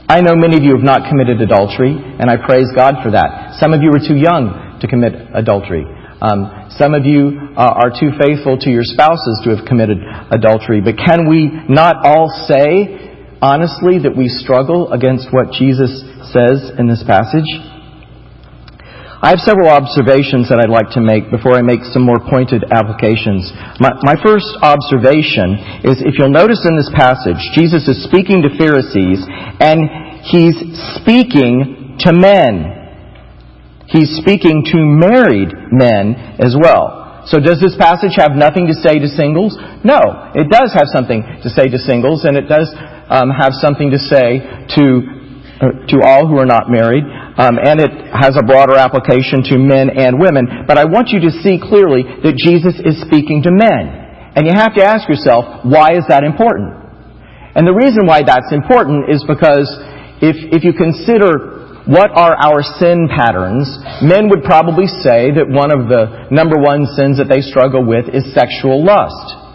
I 0.09 0.23
know 0.23 0.39
many 0.39 0.57
of 0.57 0.63
you 0.63 0.75
have 0.79 0.87
not 0.87 1.11
committed 1.11 1.43
adultery, 1.43 1.91
and 1.91 2.31
I 2.31 2.39
praise 2.39 2.71
God 2.75 3.03
for 3.03 3.11
that. 3.11 3.59
Some 3.59 3.75
of 3.75 3.83
you 3.83 3.91
are 3.91 4.03
too 4.03 4.15
young 4.15 4.79
to 4.81 4.87
commit 4.87 5.15
adultery. 5.35 5.83
Um, 6.21 6.73
some 6.73 6.95
of 6.95 7.05
you 7.05 7.53
uh, 7.57 7.85
are 7.85 7.93
too 7.93 8.17
faithful 8.17 8.57
to 8.65 8.71
your 8.71 8.85
spouses 8.85 9.41
to 9.45 9.57
have 9.57 9.69
committed 9.69 9.99
adultery. 10.33 10.81
But 10.81 10.97
can 10.97 11.29
we 11.29 11.53
not 11.69 12.05
all 12.05 12.33
say, 12.49 13.37
honestly, 13.43 14.01
that 14.01 14.17
we 14.17 14.29
struggle 14.29 14.93
against 14.93 15.29
what 15.33 15.53
Jesus 15.53 15.93
says 16.33 16.73
in 16.79 16.89
this 16.89 17.05
passage? 17.05 17.49
I 19.17 19.33
have 19.33 19.41
several 19.41 19.69
observations 19.73 20.53
that 20.53 20.61
I'd 20.61 20.73
like 20.73 20.93
to 20.93 21.01
make 21.01 21.33
before 21.33 21.57
I 21.57 21.65
make 21.65 21.81
some 21.89 22.05
more 22.05 22.21
pointed 22.21 22.69
applications. 22.69 23.49
My, 23.81 23.97
my, 24.05 24.17
first 24.21 24.47
observation 24.61 25.57
is 25.89 26.05
if 26.05 26.21
you'll 26.21 26.33
notice 26.33 26.63
in 26.69 26.77
this 26.77 26.93
passage, 26.93 27.41
Jesus 27.57 27.89
is 27.89 28.05
speaking 28.05 28.45
to 28.45 28.53
Pharisees 28.61 29.25
and 29.59 29.89
he's 30.21 30.55
speaking 31.01 31.97
to 32.05 32.13
men. 32.13 32.86
He's 33.89 34.19
speaking 34.19 34.67
to 34.73 34.79
married 34.83 35.55
men 35.71 36.39
as 36.43 36.57
well. 36.59 37.25
So 37.27 37.39
does 37.43 37.59
this 37.59 37.75
passage 37.75 38.15
have 38.19 38.39
nothing 38.39 38.67
to 38.71 38.75
say 38.75 38.99
to 38.99 39.09
singles? 39.09 39.59
No. 39.83 40.31
It 40.35 40.47
does 40.51 40.71
have 40.75 40.87
something 40.91 41.23
to 41.43 41.49
say 41.51 41.67
to 41.67 41.79
singles, 41.79 42.23
and 42.25 42.37
it 42.37 42.47
does 42.47 42.71
um, 43.11 43.31
have 43.31 43.51
something 43.59 43.91
to 43.91 43.99
say 43.99 44.43
to, 44.79 44.85
uh, 45.59 45.87
to 45.91 45.97
all 46.07 46.27
who 46.27 46.39
are 46.39 46.47
not 46.47 46.71
married. 46.71 47.03
Um, 47.39 47.59
and 47.59 47.83
it 47.83 47.91
has 48.15 48.39
a 48.39 48.47
broader 48.47 48.79
application 48.79 49.43
to 49.51 49.59
men 49.59 49.91
and 49.91 50.19
women. 50.19 50.67
But 50.67 50.79
I 50.79 50.87
want 50.87 51.11
you 51.11 51.21
to 51.27 51.31
see 51.43 51.59
clearly 51.59 52.03
that 52.03 52.39
Jesus 52.39 52.79
is 52.79 53.03
speaking 53.03 53.43
to 53.43 53.51
men. 53.51 54.07
And 54.39 54.47
you 54.47 54.55
have 54.55 54.75
to 54.75 54.85
ask 54.85 55.09
yourself, 55.09 55.65
why 55.65 55.99
is 55.99 56.05
that 56.09 56.23
important? 56.23 56.75
And 57.57 57.67
the 57.67 57.73
reason 57.73 58.07
why 58.07 58.23
that's 58.23 58.53
important 58.53 59.11
is 59.11 59.25
because 59.27 59.67
if, 60.21 60.37
if 60.53 60.63
you 60.63 60.77
consider 60.77 61.56
what 61.87 62.11
are 62.11 62.35
our 62.35 62.63
sin 62.83 63.07
patterns, 63.07 63.71
men 64.03 64.29
would 64.29 64.43
probably 64.43 64.87
say 64.87 65.31
that 65.31 65.47
one 65.47 65.71
of 65.71 65.87
the 65.87 66.27
number 66.35 66.59
one 66.59 66.83
sins 66.99 67.19
that 67.23 67.31
they 67.31 67.41
struggle 67.41 67.87
with 67.87 68.11
is 68.11 68.27
sexual 68.35 68.83
lust. 68.83 69.47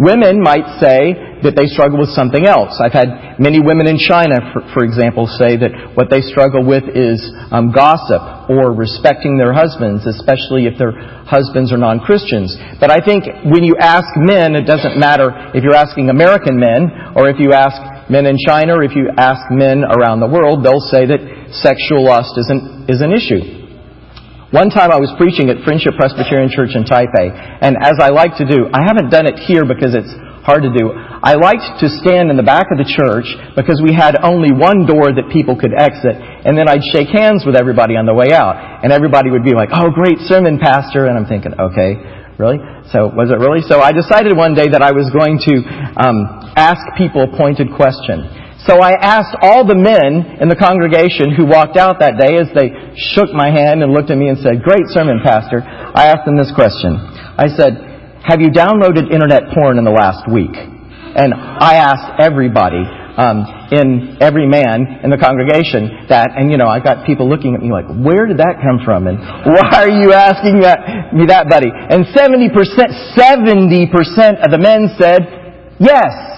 Women 0.00 0.42
might 0.42 0.66
say 0.82 1.14
that 1.46 1.54
they 1.54 1.70
struggle 1.70 2.02
with 2.02 2.10
something 2.10 2.48
else. 2.48 2.82
I've 2.82 2.96
had 2.96 3.38
many 3.38 3.62
women 3.62 3.86
in 3.86 3.94
China, 3.94 4.42
for, 4.50 4.66
for 4.74 4.82
example, 4.82 5.30
say 5.30 5.54
that 5.54 5.94
what 5.94 6.10
they 6.10 6.18
struggle 6.18 6.66
with 6.66 6.82
is 6.90 7.22
um, 7.54 7.70
gossip 7.70 8.50
or 8.50 8.74
respecting 8.74 9.38
their 9.38 9.54
husbands, 9.54 10.02
especially 10.02 10.66
if 10.66 10.74
their 10.82 10.96
husbands 11.30 11.70
are 11.70 11.78
non-Christians. 11.78 12.58
But 12.82 12.90
I 12.90 12.98
think 13.04 13.28
when 13.46 13.62
you 13.62 13.78
ask 13.78 14.08
men, 14.18 14.58
it 14.58 14.66
doesn't 14.66 14.98
matter 14.98 15.30
if 15.54 15.62
you're 15.62 15.78
asking 15.78 16.10
American 16.10 16.58
men 16.58 17.14
or 17.14 17.30
if 17.30 17.38
you 17.38 17.54
ask 17.54 17.78
men 18.10 18.26
in 18.26 18.34
China 18.40 18.74
or 18.74 18.82
if 18.82 18.98
you 18.98 19.14
ask 19.14 19.46
men 19.50 19.84
around 19.84 20.18
the 20.20 20.28
world, 20.28 20.66
they'll 20.66 20.82
say 20.90 21.06
that 21.06 21.43
sexual 21.62 22.04
lust 22.04 22.34
is 22.36 22.50
an, 22.50 22.86
is 22.88 23.00
an 23.00 23.12
issue. 23.12 23.64
One 24.54 24.70
time 24.70 24.94
I 24.94 25.02
was 25.02 25.10
preaching 25.18 25.50
at 25.50 25.66
Friendship 25.66 25.98
Presbyterian 25.98 26.46
Church 26.46 26.78
in 26.78 26.86
Taipei, 26.86 27.26
and 27.58 27.74
as 27.82 27.98
I 27.98 28.14
like 28.14 28.38
to 28.38 28.46
do, 28.46 28.70
I 28.70 28.86
haven't 28.86 29.10
done 29.10 29.26
it 29.26 29.34
here 29.34 29.66
because 29.66 29.98
it's 29.98 30.14
hard 30.46 30.62
to 30.62 30.70
do. 30.70 30.94
I 30.94 31.34
liked 31.34 31.82
to 31.82 31.88
stand 31.90 32.30
in 32.30 32.36
the 32.36 32.46
back 32.46 32.70
of 32.70 32.78
the 32.78 32.86
church 32.86 33.26
because 33.56 33.82
we 33.82 33.96
had 33.96 34.14
only 34.22 34.52
one 34.54 34.86
door 34.86 35.10
that 35.10 35.26
people 35.32 35.58
could 35.58 35.74
exit, 35.74 36.14
and 36.14 36.54
then 36.54 36.68
I'd 36.70 36.84
shake 36.92 37.10
hands 37.10 37.42
with 37.42 37.56
everybody 37.58 37.96
on 37.96 38.06
the 38.06 38.14
way 38.14 38.30
out, 38.30 38.84
and 38.84 38.92
everybody 38.92 39.32
would 39.32 39.42
be 39.42 39.56
like, 39.56 39.74
"Oh, 39.74 39.90
great 39.90 40.22
sermon, 40.30 40.60
pastor," 40.60 41.10
and 41.10 41.18
I'm 41.18 41.26
thinking, 41.26 41.56
"Okay, 41.56 41.98
really? 42.38 42.60
So 42.92 43.10
was 43.10 43.32
it 43.32 43.40
really?" 43.40 43.64
So 43.64 43.80
I 43.80 43.90
decided 43.90 44.36
one 44.36 44.54
day 44.54 44.68
that 44.68 44.86
I 44.86 44.92
was 44.92 45.10
going 45.10 45.40
to 45.50 45.54
um, 45.98 46.52
ask 46.54 46.78
people 46.94 47.26
a 47.26 47.30
pointed 47.34 47.72
question. 47.74 48.43
So 48.64 48.80
I 48.80 48.96
asked 48.96 49.36
all 49.42 49.66
the 49.66 49.76
men 49.76 50.40
in 50.40 50.48
the 50.48 50.56
congregation 50.56 51.36
who 51.36 51.44
walked 51.44 51.76
out 51.76 52.00
that 52.00 52.16
day 52.16 52.40
as 52.40 52.48
they 52.56 52.72
shook 53.12 53.28
my 53.36 53.52
hand 53.52 53.84
and 53.84 53.92
looked 53.92 54.08
at 54.08 54.16
me 54.16 54.32
and 54.32 54.40
said, 54.40 54.64
Great 54.64 54.88
sermon, 54.88 55.20
Pastor. 55.20 55.60
I 55.60 56.08
asked 56.08 56.24
them 56.24 56.40
this 56.40 56.52
question. 56.56 56.96
I 56.96 57.52
said, 57.52 57.76
Have 58.24 58.40
you 58.40 58.48
downloaded 58.48 59.12
internet 59.12 59.52
porn 59.52 59.76
in 59.76 59.84
the 59.84 59.92
last 59.92 60.24
week? 60.32 60.56
And 60.56 61.36
I 61.36 61.76
asked 61.76 62.18
everybody, 62.18 62.82
um, 63.14 63.46
in 63.70 64.18
every 64.18 64.46
man 64.50 65.06
in 65.06 65.10
the 65.10 65.18
congregation 65.18 66.10
that, 66.10 66.34
and 66.34 66.50
you 66.50 66.58
know, 66.58 66.66
I 66.66 66.82
got 66.82 67.06
people 67.06 67.30
looking 67.30 67.54
at 67.54 67.62
me 67.62 67.70
like, 67.70 67.86
where 67.86 68.26
did 68.26 68.38
that 68.42 68.58
come 68.58 68.82
from? 68.82 69.06
And 69.06 69.22
why 69.22 69.86
are 69.86 69.94
you 70.02 70.10
asking 70.12 70.66
that, 70.66 71.14
me 71.14 71.26
that, 71.30 71.46
buddy? 71.46 71.70
And 71.70 72.10
70%, 72.10 72.50
70% 73.14 74.42
of 74.42 74.50
the 74.50 74.58
men 74.58 74.90
said, 74.98 75.78
yes. 75.78 76.33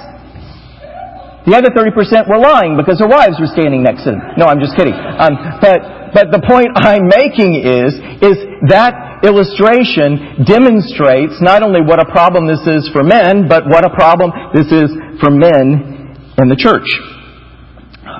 The 1.46 1.54
other 1.54 1.70
30% 1.70 2.26
were 2.26 2.42
lying 2.42 2.74
because 2.74 2.98
their 2.98 3.06
wives 3.06 3.38
were 3.38 3.46
standing 3.46 3.86
next 3.86 4.02
to 4.02 4.18
them. 4.18 4.20
No, 4.34 4.50
I'm 4.50 4.58
just 4.58 4.74
kidding. 4.74 4.98
Um, 4.98 5.38
but, 5.62 6.10
but 6.10 6.34
the 6.34 6.42
point 6.42 6.74
I'm 6.74 7.06
making 7.06 7.62
is, 7.62 7.94
is 8.18 8.36
that 8.66 9.22
illustration 9.22 10.42
demonstrates 10.42 11.38
not 11.38 11.62
only 11.62 11.86
what 11.86 12.02
a 12.02 12.08
problem 12.10 12.50
this 12.50 12.66
is 12.66 12.90
for 12.90 13.06
men, 13.06 13.46
but 13.46 13.62
what 13.70 13.86
a 13.86 13.92
problem 13.94 14.34
this 14.58 14.74
is 14.74 14.90
for 15.22 15.30
men 15.30 16.18
in 16.34 16.50
the 16.50 16.58
church. 16.58 16.90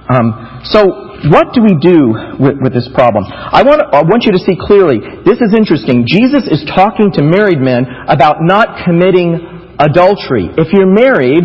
Um, 0.07 0.63
so, 0.63 0.87
what 1.27 1.51
do 1.51 1.67
we 1.67 1.75
do 1.83 2.15
with, 2.39 2.63
with 2.63 2.73
this 2.75 2.87
problem? 2.95 3.27
I 3.27 3.67
want, 3.67 3.83
I 3.91 4.07
want 4.07 4.23
you 4.23 4.33
to 4.39 4.43
see 4.43 4.55
clearly, 4.55 5.03
this 5.27 5.43
is 5.43 5.51
interesting. 5.51 6.07
Jesus 6.07 6.47
is 6.47 6.63
talking 6.71 7.11
to 7.19 7.27
married 7.27 7.59
men 7.59 7.91
about 8.07 8.39
not 8.39 8.87
committing 8.87 9.75
adultery. 9.83 10.47
If 10.55 10.71
you're 10.71 10.87
married 10.87 11.43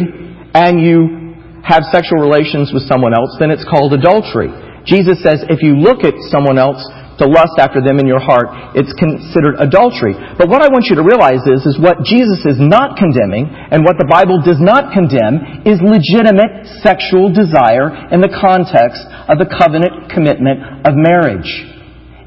and 0.53 0.77
you 0.77 1.20
have 1.63 1.83
sexual 1.91 2.19
relations 2.19 2.73
with 2.73 2.87
someone 2.87 3.13
else, 3.13 3.35
then 3.39 3.51
it's 3.51 3.65
called 3.65 3.93
adultery. 3.93 4.49
Jesus 4.85 5.21
says 5.21 5.45
if 5.49 5.61
you 5.61 5.77
look 5.77 6.03
at 6.03 6.17
someone 6.33 6.57
else 6.57 6.81
to 7.21 7.29
lust 7.29 7.61
after 7.61 7.85
them 7.85 8.01
in 8.01 8.09
your 8.09 8.19
heart, 8.21 8.73
it's 8.73 8.89
considered 8.97 9.61
adultery. 9.61 10.17
But 10.17 10.49
what 10.49 10.65
I 10.65 10.73
want 10.73 10.89
you 10.89 10.97
to 10.97 11.05
realize 11.05 11.45
is, 11.45 11.61
is 11.69 11.77
what 11.77 12.01
Jesus 12.01 12.41
is 12.49 12.57
not 12.57 12.97
condemning 12.97 13.45
and 13.45 13.85
what 13.85 14.01
the 14.01 14.09
Bible 14.09 14.41
does 14.41 14.57
not 14.57 14.89
condemn 14.89 15.61
is 15.69 15.77
legitimate 15.85 16.81
sexual 16.81 17.29
desire 17.29 17.93
in 18.09 18.25
the 18.25 18.33
context 18.33 19.05
of 19.29 19.37
the 19.37 19.45
covenant 19.45 20.09
commitment 20.09 20.81
of 20.81 20.97
marriage. 20.97 21.45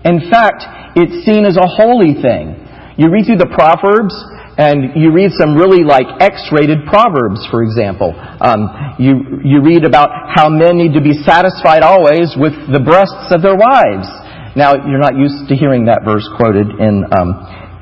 In 0.07 0.31
fact, 0.31 0.63
it's 0.95 1.27
seen 1.27 1.43
as 1.43 1.59
a 1.59 1.67
holy 1.67 2.15
thing. 2.15 2.55
You 2.95 3.11
read 3.11 3.27
through 3.27 3.43
the 3.43 3.51
Proverbs, 3.51 4.15
and 4.57 4.95
you 4.95 5.11
read 5.11 5.33
some 5.35 5.59
really 5.59 5.83
like 5.83 6.07
X-rated 6.21 6.87
proverbs, 6.87 7.43
for 7.51 7.63
example. 7.63 8.15
Um, 8.15 8.71
you 8.99 9.43
you 9.43 9.59
read 9.63 9.85
about 9.85 10.11
how 10.31 10.49
men 10.49 10.79
need 10.79 10.95
to 10.95 11.03
be 11.03 11.13
satisfied 11.27 11.83
always 11.83 12.35
with 12.39 12.55
the 12.71 12.79
breasts 12.79 13.35
of 13.35 13.43
their 13.43 13.59
wives. 13.59 14.07
Now 14.55 14.79
you're 14.79 15.03
not 15.03 15.19
used 15.19 15.51
to 15.51 15.55
hearing 15.59 15.91
that 15.91 16.07
verse 16.07 16.23
quoted 16.39 16.71
in 16.71 17.03
um, 17.11 17.29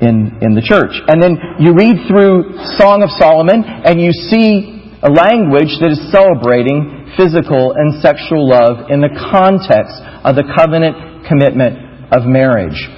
in 0.01 0.41
in 0.41 0.51
the 0.57 0.65
church. 0.65 0.97
And 1.05 1.21
then 1.21 1.37
you 1.61 1.77
read 1.77 2.09
through 2.09 2.57
Song 2.81 3.05
of 3.05 3.13
Solomon, 3.21 3.61
and 3.61 4.01
you 4.01 4.09
see 4.09 4.97
a 5.05 5.11
language 5.13 5.77
that 5.77 5.93
is 5.93 6.01
celebrating 6.09 7.13
physical 7.13 7.77
and 7.77 8.01
sexual 8.01 8.49
love 8.49 8.89
in 8.89 8.97
the 8.97 9.13
context 9.29 10.01
of 10.25 10.33
the 10.33 10.47
covenant 10.57 11.27
commitment 11.29 12.09
of 12.09 12.25
marriage. 12.25 12.89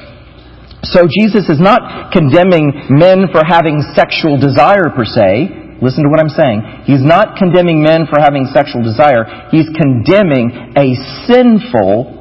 So 0.92 1.08
Jesus 1.10 1.50
is 1.50 1.60
not 1.60 2.12
condemning 2.12 2.72
men 2.89 3.27
for 3.32 3.42
having 3.46 3.82
sexual 3.96 4.38
desire 4.38 4.94
per 4.94 5.06
se. 5.06 5.82
Listen 5.82 6.04
to 6.04 6.10
what 6.10 6.20
I'm 6.20 6.32
saying. 6.32 6.86
He's 6.86 7.04
not 7.04 7.36
condemning 7.36 7.82
men 7.82 8.08
for 8.08 8.22
having 8.22 8.48
sexual 8.54 8.84
desire. 8.84 9.50
He's 9.51 9.68
condemning 9.75 10.74
a 10.77 10.96
sinful 11.27 12.15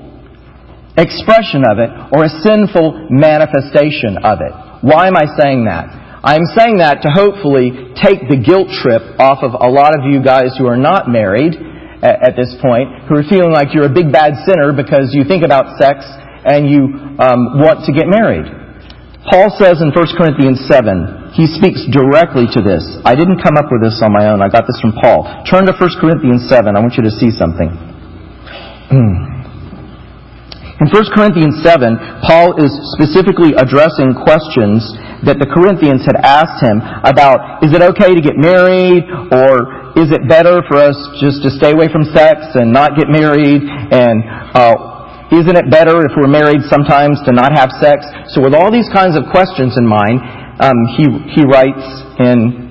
expression 0.97 1.63
of 1.67 1.79
it 1.79 1.91
or 2.15 2.25
a 2.25 2.33
sinful 2.43 3.11
manifestation 3.11 4.19
of 4.23 4.41
it. 4.41 4.53
Why 4.83 5.07
am 5.07 5.17
I 5.17 5.27
saying 5.39 5.67
that? 5.67 6.05
I'm 6.25 6.49
saying 6.57 6.79
that 6.81 7.05
to 7.05 7.13
hopefully 7.13 7.93
take 8.01 8.33
the 8.33 8.41
guilt 8.41 8.73
trip 8.81 9.05
off 9.21 9.45
of 9.45 9.53
a 9.53 9.69
lot 9.69 9.93
of 9.93 10.09
you 10.09 10.25
guys 10.25 10.57
who 10.57 10.65
are 10.67 10.81
not 10.81 11.05
married 11.07 11.53
at, 12.01 12.37
this 12.37 12.53
point, 12.61 13.09
who 13.09 13.17
are 13.17 13.25
feeling 13.29 13.53
like 13.53 13.73
you're 13.73 13.89
a 13.89 13.93
big 13.93 14.13
bad 14.13 14.33
sinner 14.45 14.73
because 14.73 15.13
you 15.13 15.25
think 15.25 15.45
about 15.45 15.77
sex 15.81 16.05
and 16.45 16.69
you 16.69 17.17
um, 17.19 17.59
want 17.61 17.85
to 17.89 17.93
get 17.93 18.07
married. 18.07 18.45
Paul 19.33 19.49
says 19.57 19.81
in 19.81 19.89
1 19.89 20.21
Corinthians 20.21 20.61
7, 20.69 21.33
he 21.33 21.49
speaks 21.49 21.81
directly 21.89 22.45
to 22.53 22.61
this. 22.61 22.85
I 23.09 23.17
didn't 23.17 23.41
come 23.41 23.57
up 23.57 23.73
with 23.73 23.81
this 23.81 23.99
on 24.05 24.13
my 24.13 24.29
own. 24.29 24.45
I 24.45 24.53
got 24.53 24.69
this 24.69 24.77
from 24.85 24.93
Paul. 25.01 25.25
Turn 25.49 25.65
to 25.65 25.73
1 25.73 26.01
Corinthians 26.01 26.45
7. 26.47 26.77
I 26.77 26.81
want 26.81 26.95
you 27.01 27.05
to 27.09 27.15
see 27.17 27.33
something. 27.33 27.73
In 30.85 30.91
1 30.93 31.17
Corinthians 31.17 31.65
7, 31.65 31.97
Paul 32.29 32.61
is 32.61 32.69
specifically 33.01 33.57
addressing 33.57 34.13
questions 34.27 34.85
that 35.25 35.41
the 35.41 35.49
Corinthians 35.49 36.05
had 36.05 36.21
asked 36.21 36.61
him 36.61 36.85
about 37.09 37.65
is 37.65 37.73
it 37.73 37.81
okay 37.81 38.13
to 38.13 38.21
get 38.21 38.37
married 38.37 39.09
or 39.33 39.97
is 39.97 40.13
it 40.13 40.29
better 40.29 40.61
for 40.69 40.77
us 40.77 40.99
just 41.17 41.41
to 41.41 41.49
stay 41.49 41.73
away 41.73 41.89
from 41.89 42.05
sex 42.13 42.45
and 42.61 42.69
not 42.69 42.93
get 42.99 43.09
married 43.09 43.65
and 43.65 44.21
uh, 44.53 44.94
isn't 45.41 45.57
it 45.57 45.67
better 45.71 46.05
if 46.07 46.13
we're 46.15 46.31
married 46.31 46.63
sometimes 46.71 47.19
to 47.27 47.33
not 47.33 47.51
have 47.57 47.71
sex? 47.83 48.07
So 48.35 48.43
with 48.43 48.55
all 48.55 48.71
these 48.71 48.89
kinds 48.95 49.17
of 49.17 49.27
questions 49.35 49.75
in 49.75 49.87
mind, 49.87 50.23
um, 50.63 50.79
he, 50.95 51.07
he 51.35 51.43
writes 51.43 51.83
in 52.23 52.65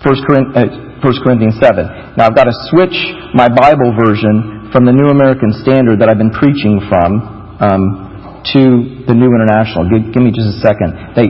1 0.00 0.14
Corinthians, 0.26 1.58
uh, 1.58 1.66
7. 1.66 2.16
Now 2.16 2.30
I've 2.30 2.36
got 2.36 2.46
to 2.46 2.56
switch 2.70 2.94
my 3.34 3.48
Bible 3.50 3.92
version 3.98 4.70
from 4.72 4.86
the 4.86 4.94
New 4.94 5.10
American 5.10 5.50
Standard 5.66 5.98
that 5.98 6.08
I've 6.08 6.20
been 6.20 6.34
preaching 6.34 6.78
from 6.86 7.10
um, 7.58 7.82
to 8.54 9.04
the 9.10 9.14
New 9.14 9.30
International. 9.34 9.90
Give, 9.90 10.14
give, 10.14 10.22
me 10.22 10.30
just 10.30 10.56
a 10.56 10.58
second. 10.62 10.94
They, 11.18 11.28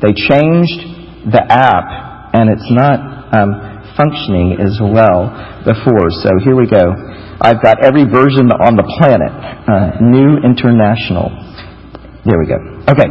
they 0.00 0.12
changed 0.16 0.80
the 1.28 1.44
app 1.44 2.32
and 2.32 2.48
it's 2.48 2.70
not 2.72 2.98
um, 3.36 3.77
functioning 3.98 4.56
as 4.62 4.78
well 4.78 5.28
before. 5.66 6.08
So 6.22 6.30
here 6.46 6.54
we 6.54 6.70
go. 6.70 6.94
I've 7.42 7.58
got 7.58 7.82
every 7.82 8.06
version 8.06 8.48
on 8.54 8.78
the 8.78 8.86
planet. 8.96 9.34
Uh, 9.66 9.98
New 9.98 10.38
International. 10.46 11.34
There 12.22 12.38
we 12.38 12.46
go. 12.46 12.58
Okay. 12.86 13.10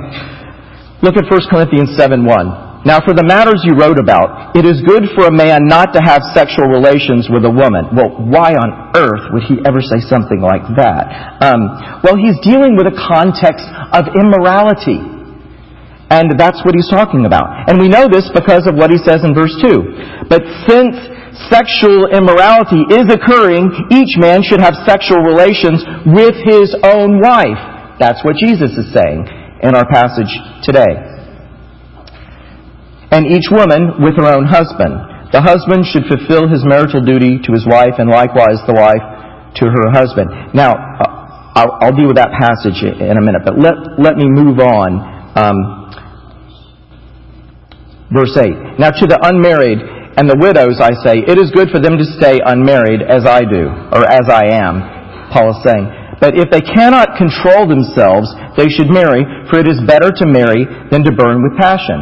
Look 1.03 1.19
at 1.19 1.27
1 1.29 1.51
Corinthians 1.51 1.93
7 1.99 2.23
1. 2.23 2.67
Now, 2.85 3.03
for 3.03 3.11
the 3.11 3.25
matters 3.27 3.67
you 3.67 3.75
wrote 3.75 3.99
about, 3.99 4.55
it 4.55 4.63
is 4.63 4.79
good 4.87 5.11
for 5.11 5.27
a 5.27 5.33
man 5.33 5.67
not 5.67 5.91
to 5.91 5.99
have 5.99 6.23
sexual 6.31 6.71
relations 6.71 7.27
with 7.27 7.43
a 7.43 7.51
woman. 7.51 7.91
Well, 7.91 8.15
why 8.15 8.55
on 8.55 8.95
earth 8.95 9.27
would 9.35 9.43
he 9.43 9.59
ever 9.67 9.83
say 9.83 9.99
something 10.07 10.39
like 10.39 10.63
that? 10.79 11.43
Um, 11.43 11.99
well, 11.99 12.15
he's 12.15 12.39
dealing 12.39 12.79
with 12.79 12.87
a 12.87 12.95
context 12.95 13.67
of 13.91 14.07
immorality. 14.15 15.16
And 16.09 16.39
that's 16.39 16.63
what 16.63 16.71
he's 16.75 16.87
talking 16.87 17.27
about. 17.27 17.67
And 17.67 17.79
we 17.79 17.91
know 17.91 18.07
this 18.07 18.31
because 18.31 18.63
of 18.63 18.75
what 18.75 18.91
he 18.91 18.97
says 19.03 19.27
in 19.27 19.35
verse 19.35 19.51
2. 19.59 20.31
But 20.31 20.39
since 20.63 20.95
sexual 21.51 22.07
immorality 22.07 22.87
is 22.95 23.11
occurring, 23.11 23.67
each 23.91 24.15
man 24.15 24.39
should 24.41 24.63
have 24.63 24.73
sexual 24.87 25.19
relations 25.19 25.83
with 26.07 26.35
his 26.47 26.71
own 26.87 27.19
wife. 27.19 27.59
That's 27.99 28.23
what 28.23 28.39
Jesus 28.39 28.71
is 28.79 28.87
saying 28.95 29.27
in 29.61 29.75
our 29.75 29.85
passage 29.91 30.31
today. 30.63 30.95
And 33.11 33.27
each 33.27 33.51
woman 33.51 33.99
with 33.99 34.15
her 34.15 34.31
own 34.31 34.45
husband. 34.45 35.31
The 35.35 35.43
husband 35.43 35.83
should 35.91 36.07
fulfill 36.07 36.47
his 36.47 36.63
marital 36.63 37.03
duty 37.03 37.35
to 37.43 37.51
his 37.51 37.67
wife, 37.67 37.99
and 37.99 38.07
likewise 38.07 38.63
the 38.63 38.71
wife 38.71 39.03
to 39.59 39.65
her 39.67 39.91
husband. 39.91 40.55
Now, 40.55 40.71
uh, 40.71 41.83
I'll, 41.83 41.95
deal 41.95 42.07
with 42.07 42.15
that 42.15 42.31
passage 42.31 42.79
in 42.85 43.17
a 43.17 43.23
minute, 43.23 43.41
but 43.43 43.59
let, 43.59 43.75
let 43.97 44.15
me 44.15 44.29
move 44.29 44.59
on. 44.59 45.03
Um, 45.35 45.86
verse 48.13 48.35
8. 48.35 48.79
Now, 48.79 48.91
to 48.91 49.05
the 49.05 49.19
unmarried, 49.23 49.79
and 50.17 50.25
the 50.25 50.41
widows, 50.41 50.81
I 50.81 50.97
say, 51.05 51.21
it 51.21 51.37
is 51.37 51.53
good 51.53 51.69
for 51.69 51.77
them 51.77 51.93
to 52.01 52.05
stay 52.17 52.41
unmarried 52.41 53.05
as 53.05 53.29
I 53.29 53.45
do, 53.45 53.69
or 53.93 54.01
as 54.01 54.25
I 54.25 54.49
am, 54.49 55.29
Paul 55.29 55.53
is 55.53 55.61
saying. 55.61 55.85
But 56.17 56.33
if 56.33 56.49
they 56.49 56.65
cannot 56.65 57.21
control 57.21 57.69
themselves, 57.69 58.33
they 58.57 58.65
should 58.65 58.89
marry, 58.89 59.21
for 59.45 59.61
it 59.61 59.69
is 59.69 59.77
better 59.85 60.09
to 60.09 60.25
marry 60.25 60.65
than 60.89 61.05
to 61.05 61.13
burn 61.13 61.45
with 61.45 61.53
passion. 61.61 62.01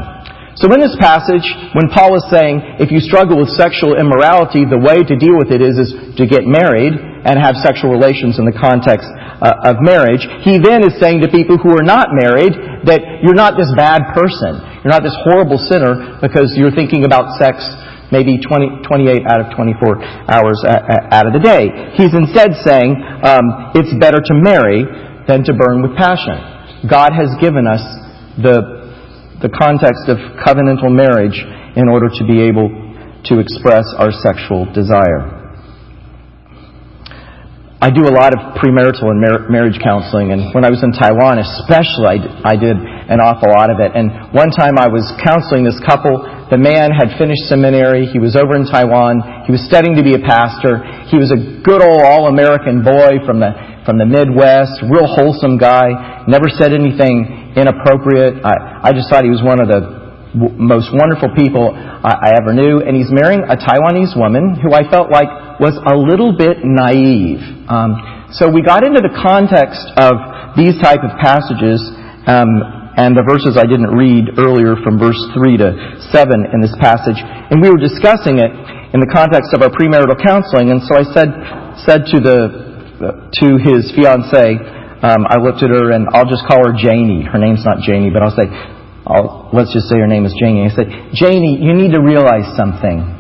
So 0.56 0.72
in 0.72 0.80
this 0.80 0.96
passage, 0.96 1.44
when 1.76 1.92
Paul 1.92 2.16
is 2.16 2.24
saying, 2.32 2.80
if 2.80 2.88
you 2.88 3.04
struggle 3.04 3.36
with 3.36 3.52
sexual 3.60 4.00
immorality, 4.00 4.64
the 4.64 4.80
way 4.80 5.04
to 5.04 5.20
deal 5.20 5.36
with 5.36 5.52
it 5.52 5.60
is, 5.60 5.76
is 5.76 5.92
to 6.16 6.24
get 6.24 6.48
married 6.48 6.96
and 6.96 7.36
have 7.36 7.60
sexual 7.60 7.92
relations 7.92 8.40
in 8.40 8.48
the 8.48 8.56
context 8.56 9.04
uh, 9.42 9.72
of 9.72 9.84
marriage. 9.84 10.24
He 10.44 10.58
then 10.58 10.86
is 10.86 10.96
saying 11.00 11.22
to 11.22 11.28
people 11.28 11.58
who 11.58 11.76
are 11.76 11.86
not 11.86 12.16
married 12.16 12.54
that 12.88 13.24
you're 13.24 13.38
not 13.38 13.58
this 13.60 13.72
bad 13.76 14.16
person. 14.16 14.62
You're 14.84 14.94
not 14.94 15.04
this 15.04 15.16
horrible 15.28 15.58
sinner 15.58 16.20
because 16.22 16.54
you're 16.56 16.74
thinking 16.74 17.04
about 17.04 17.36
sex 17.40 17.60
maybe 18.12 18.38
20, 18.38 18.86
28 18.86 19.26
out 19.28 19.42
of 19.42 19.48
24 19.56 20.04
hours 20.30 20.62
out 20.66 21.26
of 21.26 21.34
the 21.34 21.42
day. 21.42 21.92
He's 21.98 22.14
instead 22.14 22.54
saying 22.64 22.94
um, 23.26 23.74
it's 23.74 23.92
better 23.98 24.22
to 24.22 24.34
marry 24.38 24.86
than 25.28 25.44
to 25.46 25.54
burn 25.54 25.82
with 25.82 25.98
passion. 25.98 26.38
God 26.86 27.12
has 27.18 27.34
given 27.42 27.66
us 27.66 27.82
the, 28.38 28.94
the 29.42 29.50
context 29.50 30.06
of 30.06 30.18
covenantal 30.46 30.94
marriage 30.94 31.42
in 31.76 31.90
order 31.90 32.08
to 32.08 32.24
be 32.24 32.46
able 32.46 32.70
to 33.26 33.40
express 33.40 33.90
our 33.98 34.12
sexual 34.12 34.70
desire. 34.72 35.35
I 37.86 37.94
do 37.94 38.10
a 38.10 38.16
lot 38.18 38.34
of 38.34 38.58
premarital 38.58 39.14
and 39.14 39.22
mar- 39.22 39.46
marriage 39.46 39.78
counseling, 39.78 40.34
and 40.34 40.50
when 40.58 40.66
I 40.66 40.74
was 40.74 40.82
in 40.82 40.90
Taiwan, 40.90 41.38
especially, 41.38 42.10
I, 42.10 42.18
d- 42.18 42.34
I 42.42 42.56
did 42.58 42.74
an 42.82 43.22
awful 43.22 43.54
lot 43.54 43.70
of 43.70 43.78
it. 43.78 43.94
And 43.94 44.34
one 44.34 44.50
time 44.50 44.82
I 44.82 44.90
was 44.90 45.06
counseling 45.22 45.62
this 45.62 45.78
couple. 45.86 46.18
The 46.50 46.58
man 46.58 46.90
had 46.90 47.14
finished 47.22 47.46
seminary. 47.46 48.10
He 48.10 48.18
was 48.18 48.34
over 48.34 48.58
in 48.58 48.66
Taiwan. 48.66 49.46
He 49.46 49.54
was 49.54 49.62
studying 49.70 49.94
to 49.98 50.02
be 50.02 50.18
a 50.18 50.24
pastor. 50.26 50.82
He 51.14 51.22
was 51.22 51.30
a 51.30 51.62
good 51.62 51.78
old 51.78 52.02
all-American 52.02 52.82
boy 52.82 53.22
from 53.22 53.38
the 53.38 53.54
from 53.86 54.02
the 54.02 54.10
Midwest, 54.10 54.82
real 54.90 55.06
wholesome 55.06 55.62
guy. 55.62 56.26
Never 56.26 56.50
said 56.50 56.74
anything 56.74 57.54
inappropriate. 57.54 58.42
I, 58.42 58.82
I 58.82 58.98
just 58.98 59.14
thought 59.14 59.22
he 59.22 59.30
was 59.30 59.46
one 59.46 59.62
of 59.62 59.70
the 59.70 60.05
most 60.36 60.92
wonderful 60.92 61.32
people 61.34 61.72
I, 61.72 62.30
I 62.30 62.30
ever 62.36 62.52
knew. 62.52 62.84
And 62.84 62.96
he's 62.96 63.10
marrying 63.10 63.48
a 63.48 63.56
Taiwanese 63.56 64.14
woman 64.20 64.60
who 64.60 64.76
I 64.76 64.84
felt 64.92 65.10
like 65.10 65.28
was 65.60 65.80
a 65.88 65.96
little 65.96 66.36
bit 66.36 66.62
naive. 66.64 67.40
Um, 67.72 67.96
so 68.36 68.52
we 68.52 68.60
got 68.60 68.84
into 68.84 69.00
the 69.00 69.16
context 69.16 69.80
of 69.96 70.14
these 70.60 70.76
type 70.84 71.04
of 71.04 71.16
passages 71.24 71.80
um, 72.28 72.52
and 73.00 73.16
the 73.16 73.24
verses 73.28 73.60
I 73.60 73.68
didn't 73.68 73.92
read 73.92 74.40
earlier 74.40 74.80
from 74.84 75.00
verse 75.00 75.20
3 75.36 75.60
to 75.60 76.00
7 76.12 76.52
in 76.52 76.60
this 76.60 76.76
passage. 76.80 77.20
And 77.20 77.60
we 77.64 77.72
were 77.72 77.80
discussing 77.80 78.40
it 78.40 78.52
in 78.96 79.04
the 79.04 79.12
context 79.12 79.52
of 79.52 79.64
our 79.64 79.72
premarital 79.72 80.20
counseling. 80.24 80.72
And 80.72 80.80
so 80.84 80.96
I 80.96 81.04
said, 81.12 81.30
said 81.84 82.02
to, 82.16 82.18
the, 82.24 82.38
to 83.44 83.48
his 83.60 83.92
fiancee, 83.92 84.60
um, 85.04 85.28
I 85.28 85.38
looked 85.38 85.60
at 85.62 85.70
her 85.70 85.92
and 85.92 86.08
I'll 86.16 86.28
just 86.28 86.48
call 86.48 86.64
her 86.64 86.72
Janie. 86.72 87.28
Her 87.28 87.38
name's 87.38 87.68
not 87.68 87.84
Janie, 87.84 88.10
but 88.10 88.24
I'll 88.24 88.36
say, 88.36 88.48
I'll, 89.06 89.54
let's 89.54 89.70
just 89.70 89.86
say 89.86 90.02
her 90.02 90.10
name 90.10 90.26
is 90.26 90.34
Janie. 90.34 90.66
I 90.66 90.74
said, 90.74 90.90
Janie, 91.14 91.62
you 91.62 91.78
need 91.78 91.94
to 91.94 92.02
realize 92.02 92.50
something. 92.58 93.16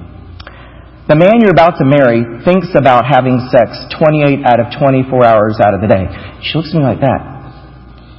The 1.06 1.13
man 1.13 1.38
you're 1.38 1.54
about 1.54 1.77
to 1.77 1.86
marry 1.86 2.25
thinks 2.42 2.74
about 2.74 3.06
having 3.06 3.38
sex 3.54 3.77
28 3.94 4.42
out 4.42 4.58
of 4.58 4.74
24 4.74 5.06
hours 5.22 5.62
out 5.62 5.77
of 5.77 5.86
the 5.86 5.89
day. 5.89 6.10
She 6.42 6.58
looks 6.58 6.74
at 6.74 6.82
me 6.82 6.86
like 6.89 7.06
that. 7.06 7.22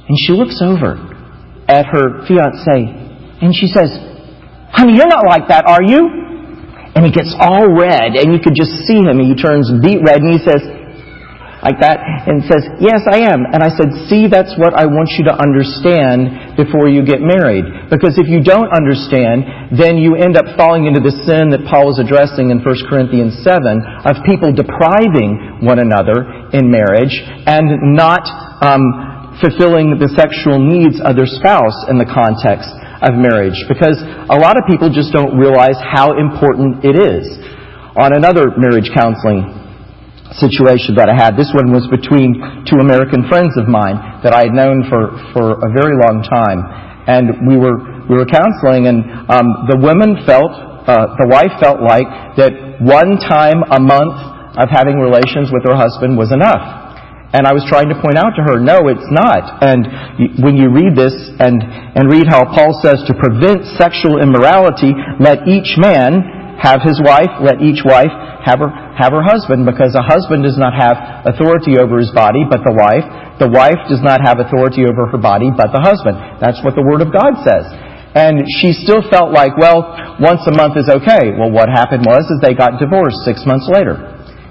And 0.07 0.15
she 0.15 0.31
looks 0.31 0.63
over 0.63 0.95
at 1.67 1.83
her 1.91 2.23
fiance 2.23 2.79
and 3.43 3.51
she 3.51 3.67
says, 3.67 3.91
Honey, 4.71 4.95
you're 4.95 5.11
not 5.11 5.27
like 5.27 5.51
that, 5.51 5.67
are 5.67 5.83
you? 5.83 5.99
And 6.95 7.03
he 7.03 7.11
gets 7.11 7.35
all 7.35 7.67
red 7.75 8.15
and 8.15 8.31
you 8.31 8.39
could 8.39 8.55
just 8.55 8.87
see 8.87 9.03
him. 9.03 9.19
He 9.19 9.35
turns 9.35 9.67
beet 9.83 9.99
red 10.07 10.23
and 10.23 10.31
he 10.31 10.39
says, 10.39 10.63
like 11.65 11.81
that, 11.81 11.97
and 12.29 12.45
says, 12.45 12.61
Yes, 12.77 13.01
I 13.09 13.25
am. 13.25 13.41
And 13.49 13.65
I 13.65 13.73
said, 13.73 13.89
See, 14.05 14.29
that's 14.29 14.53
what 14.61 14.77
I 14.77 14.85
want 14.85 15.09
you 15.17 15.25
to 15.25 15.33
understand 15.33 16.53
before 16.53 16.85
you 16.85 17.01
get 17.01 17.17
married. 17.17 17.65
Because 17.89 18.21
if 18.21 18.29
you 18.29 18.45
don't 18.45 18.69
understand, 18.69 19.73
then 19.73 19.97
you 19.97 20.13
end 20.13 20.37
up 20.37 20.45
falling 20.53 20.85
into 20.85 21.01
the 21.01 21.13
sin 21.25 21.49
that 21.53 21.65
Paul 21.65 21.89
was 21.89 21.97
addressing 21.97 22.53
in 22.53 22.61
1 22.61 22.89
Corinthians 22.89 23.41
7 23.41 23.57
of 24.05 24.21
people 24.21 24.53
depriving 24.53 25.65
one 25.65 25.81
another 25.81 26.49
in 26.53 26.69
marriage 26.69 27.17
and 27.49 27.97
not 27.97 28.21
um, 28.61 29.37
fulfilling 29.41 29.97
the 29.97 30.13
sexual 30.13 30.61
needs 30.61 31.01
of 31.01 31.17
their 31.17 31.29
spouse 31.29 31.89
in 31.89 31.97
the 31.97 32.05
context 32.05 32.69
of 33.01 33.17
marriage. 33.17 33.57
Because 33.65 33.97
a 34.29 34.37
lot 34.37 34.61
of 34.61 34.65
people 34.69 34.93
just 34.93 35.09
don't 35.09 35.37
realize 35.37 35.77
how 35.81 36.17
important 36.21 36.85
it 36.85 36.97
is. 37.01 37.25
On 37.97 38.13
another 38.13 38.53
marriage 38.61 38.93
counseling 38.93 39.56
situation 40.37 40.93
that 40.97 41.09
I 41.09 41.15
had. 41.17 41.33
This 41.33 41.49
one 41.53 41.73
was 41.73 41.85
between 41.89 42.37
two 42.69 42.77
American 42.77 43.25
friends 43.25 43.57
of 43.57 43.65
mine 43.65 43.97
that 44.21 44.33
I 44.33 44.49
had 44.49 44.53
known 44.53 44.85
for, 44.85 45.13
for 45.33 45.57
a 45.57 45.69
very 45.73 45.97
long 45.97 46.21
time. 46.25 46.61
And 47.09 47.47
we 47.47 47.57
were, 47.57 47.77
we 48.05 48.15
were 48.15 48.27
counseling 48.27 48.85
and 48.87 49.03
um, 49.29 49.67
the 49.69 49.77
woman 49.79 50.21
felt, 50.25 50.53
uh, 50.85 51.17
the 51.17 51.27
wife 51.27 51.53
felt 51.59 51.81
like 51.81 52.07
that 52.37 52.53
one 52.83 53.17
time 53.17 53.65
a 53.71 53.81
month 53.81 54.17
of 54.57 54.69
having 54.69 54.97
relations 55.01 55.49
with 55.53 55.65
her 55.65 55.77
husband 55.77 56.17
was 56.17 56.33
enough. 56.33 56.87
And 57.35 57.43
I 57.43 57.51
was 57.51 57.67
trying 57.67 57.91
to 57.91 57.97
point 57.99 58.15
out 58.15 58.39
to 58.39 58.43
her, 58.47 58.55
no, 58.55 58.87
it's 58.87 59.09
not. 59.11 59.59
And 59.59 59.83
when 60.39 60.55
you 60.55 60.71
read 60.71 60.95
this 60.95 61.11
and, 61.43 61.59
and 61.59 62.07
read 62.07 62.23
how 62.31 62.47
Paul 62.55 62.71
says 62.79 63.03
to 63.03 63.13
prevent 63.19 63.67
sexual 63.75 64.23
immorality, 64.23 64.95
let 65.19 65.43
each 65.43 65.75
man 65.75 66.36
have 66.57 66.81
his 66.81 66.97
wife, 66.99 67.29
let 67.41 67.61
each 67.61 67.85
wife 67.85 68.11
have 68.45 68.59
her, 68.59 68.71
have 68.97 69.13
her 69.13 69.21
husband, 69.21 69.65
because 69.65 69.93
a 69.93 70.01
husband 70.01 70.41
does 70.41 70.57
not 70.57 70.73
have 70.73 71.25
authority 71.29 71.77
over 71.77 72.01
his 72.01 72.09
body, 72.11 72.41
but 72.49 72.65
the 72.65 72.73
wife. 72.73 73.05
The 73.37 73.49
wife 73.49 73.77
does 73.85 74.01
not 74.01 74.25
have 74.25 74.41
authority 74.41 74.85
over 74.89 75.05
her 75.13 75.21
body, 75.21 75.53
but 75.53 75.69
the 75.69 75.83
husband. 75.83 76.17
That's 76.41 76.57
what 76.65 76.73
the 76.73 76.81
Word 76.81 77.05
of 77.05 77.13
God 77.13 77.37
says. 77.45 77.69
And 78.17 78.41
she 78.61 78.73
still 78.73 79.05
felt 79.05 79.29
like, 79.29 79.53
well, 79.61 79.93
once 80.17 80.41
a 80.49 80.53
month 80.55 80.73
is 80.73 80.89
okay. 80.89 81.37
Well, 81.37 81.53
what 81.53 81.69
happened 81.69 82.01
was 82.01 82.25
is 82.25 82.41
they 82.41 82.57
got 82.57 82.81
divorced 82.81 83.21
six 83.21 83.45
months 83.45 83.69
later. 83.69 83.93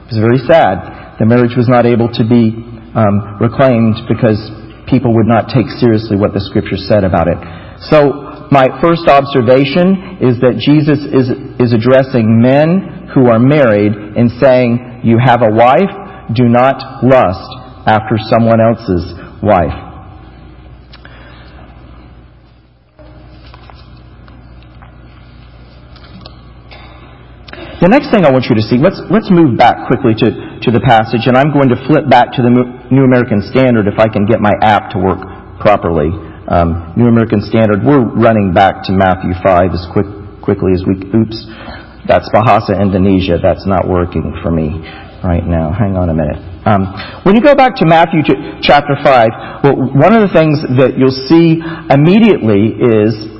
It 0.06 0.14
was 0.14 0.22
very 0.22 0.38
sad. 0.46 1.18
The 1.18 1.26
marriage 1.26 1.58
was 1.58 1.66
not 1.66 1.82
able 1.82 2.06
to 2.14 2.22
be 2.22 2.54
um, 2.94 3.42
reclaimed 3.42 4.06
because 4.06 4.38
people 4.86 5.10
would 5.18 5.26
not 5.26 5.50
take 5.50 5.66
seriously 5.82 6.14
what 6.14 6.30
the 6.30 6.38
Scripture 6.46 6.78
said 6.78 7.02
about 7.02 7.26
it. 7.26 7.42
So 7.90 8.35
my 8.52 8.66
first 8.82 9.08
observation 9.08 10.22
is 10.22 10.38
that 10.38 10.58
Jesus 10.62 11.02
is, 11.02 11.26
is 11.58 11.70
addressing 11.74 12.40
men 12.40 13.10
who 13.14 13.26
are 13.26 13.38
married 13.38 13.92
and 13.92 14.30
saying, 14.38 15.02
You 15.02 15.18
have 15.18 15.42
a 15.42 15.50
wife, 15.50 15.90
do 16.34 16.46
not 16.46 17.02
lust 17.02 17.48
after 17.86 18.18
someone 18.30 18.60
else's 18.60 19.14
wife. 19.42 19.86
The 27.76 27.92
next 27.92 28.10
thing 28.10 28.24
I 28.24 28.32
want 28.32 28.48
you 28.48 28.56
to 28.56 28.64
see, 28.64 28.80
let's, 28.80 28.98
let's 29.12 29.30
move 29.30 29.54
back 29.54 29.86
quickly 29.86 30.16
to, 30.18 30.28
to 30.64 30.70
the 30.72 30.80
passage, 30.80 31.28
and 31.28 31.36
I'm 31.36 31.52
going 31.52 31.68
to 31.68 31.78
flip 31.86 32.08
back 32.08 32.32
to 32.34 32.40
the 32.42 32.50
New 32.90 33.04
American 33.04 33.44
Standard 33.52 33.86
if 33.86 34.00
I 34.00 34.08
can 34.08 34.24
get 34.24 34.40
my 34.40 34.54
app 34.64 34.90
to 34.96 34.98
work 34.98 35.20
properly 35.60 36.25
um, 36.48 36.94
New 36.96 37.06
American 37.06 37.42
Standard. 37.42 37.82
We're 37.82 38.04
running 38.04 38.54
back 38.54 38.82
to 38.86 38.92
Matthew 38.92 39.34
5 39.44 39.70
as 39.74 39.84
quick, 39.92 40.06
quickly 40.42 40.72
as 40.72 40.82
we. 40.86 40.94
Oops, 40.94 41.38
that's 42.06 42.28
Bahasa 42.30 42.78
Indonesia. 42.78 43.38
That's 43.42 43.66
not 43.66 43.88
working 43.88 44.34
for 44.42 44.50
me 44.50 44.78
right 45.26 45.44
now. 45.46 45.74
Hang 45.74 45.98
on 45.98 46.10
a 46.10 46.14
minute. 46.14 46.38
Um, 46.66 46.86
when 47.22 47.34
you 47.34 47.42
go 47.42 47.54
back 47.54 47.74
to 47.78 47.86
Matthew 47.86 48.22
ch- 48.26 48.62
chapter 48.62 48.98
5, 48.98 49.62
well, 49.62 49.76
one 49.94 50.14
of 50.14 50.22
the 50.26 50.32
things 50.34 50.58
that 50.78 50.98
you'll 50.98 51.14
see 51.14 51.62
immediately 51.90 52.74
is 52.74 53.36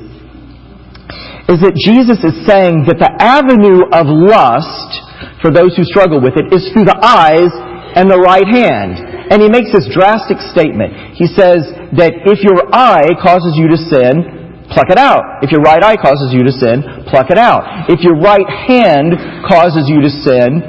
is 1.47 1.63
that 1.63 1.79
Jesus 1.79 2.19
is 2.27 2.35
saying 2.43 2.83
that 2.91 2.99
the 2.99 3.07
avenue 3.23 3.87
of 3.95 4.03
lust 4.11 4.91
for 5.39 5.47
those 5.47 5.71
who 5.79 5.87
struggle 5.87 6.19
with 6.19 6.35
it 6.35 6.51
is 6.51 6.67
through 6.75 6.83
the 6.83 6.99
eyes 6.99 7.47
and 7.95 8.11
the 8.11 8.19
right 8.19 8.43
hand. 8.43 8.99
And 9.27 9.43
he 9.43 9.49
makes 9.51 9.71
this 9.75 9.87
drastic 9.91 10.39
statement. 10.55 11.19
He 11.19 11.27
says 11.27 11.67
that 11.99 12.23
if 12.23 12.39
your 12.43 12.63
eye 12.71 13.11
causes 13.19 13.59
you 13.59 13.67
to 13.67 13.79
sin, 13.79 14.67
pluck 14.71 14.87
it 14.91 14.99
out. 14.99 15.43
If 15.43 15.51
your 15.51 15.61
right 15.61 15.83
eye 15.83 15.99
causes 15.99 16.31
you 16.31 16.43
to 16.43 16.53
sin, 16.53 16.83
pluck 17.07 17.31
it 17.31 17.39
out. 17.39 17.87
If 17.91 18.03
your 18.03 18.15
right 18.15 18.47
hand 18.47 19.15
causes 19.47 19.87
you 19.87 19.99
to 20.03 20.11
sin, 20.11 20.63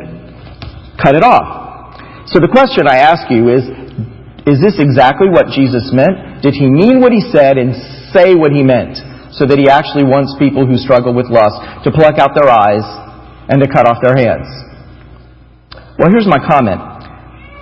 cut 0.98 1.14
it 1.14 1.22
off. 1.22 1.94
So 2.30 2.38
the 2.42 2.50
question 2.50 2.86
I 2.86 2.98
ask 2.98 3.30
you 3.30 3.48
is, 3.50 3.62
is 4.46 4.58
this 4.64 4.80
exactly 4.80 5.28
what 5.28 5.52
Jesus 5.52 5.92
meant? 5.92 6.40
Did 6.42 6.56
he 6.56 6.66
mean 6.66 7.00
what 7.00 7.12
he 7.12 7.20
said 7.20 7.58
and 7.58 7.74
say 8.14 8.34
what 8.34 8.50
he 8.50 8.64
meant? 8.64 8.96
So 9.36 9.44
that 9.44 9.60
he 9.60 9.68
actually 9.68 10.08
wants 10.08 10.34
people 10.40 10.64
who 10.64 10.80
struggle 10.80 11.12
with 11.12 11.28
lust 11.28 11.60
to 11.84 11.92
pluck 11.92 12.16
out 12.16 12.32
their 12.32 12.48
eyes 12.48 12.82
and 13.52 13.60
to 13.60 13.68
cut 13.68 13.86
off 13.86 14.00
their 14.00 14.16
hands. 14.16 14.48
Well, 16.00 16.08
here's 16.08 16.26
my 16.26 16.40
comment. 16.40 16.80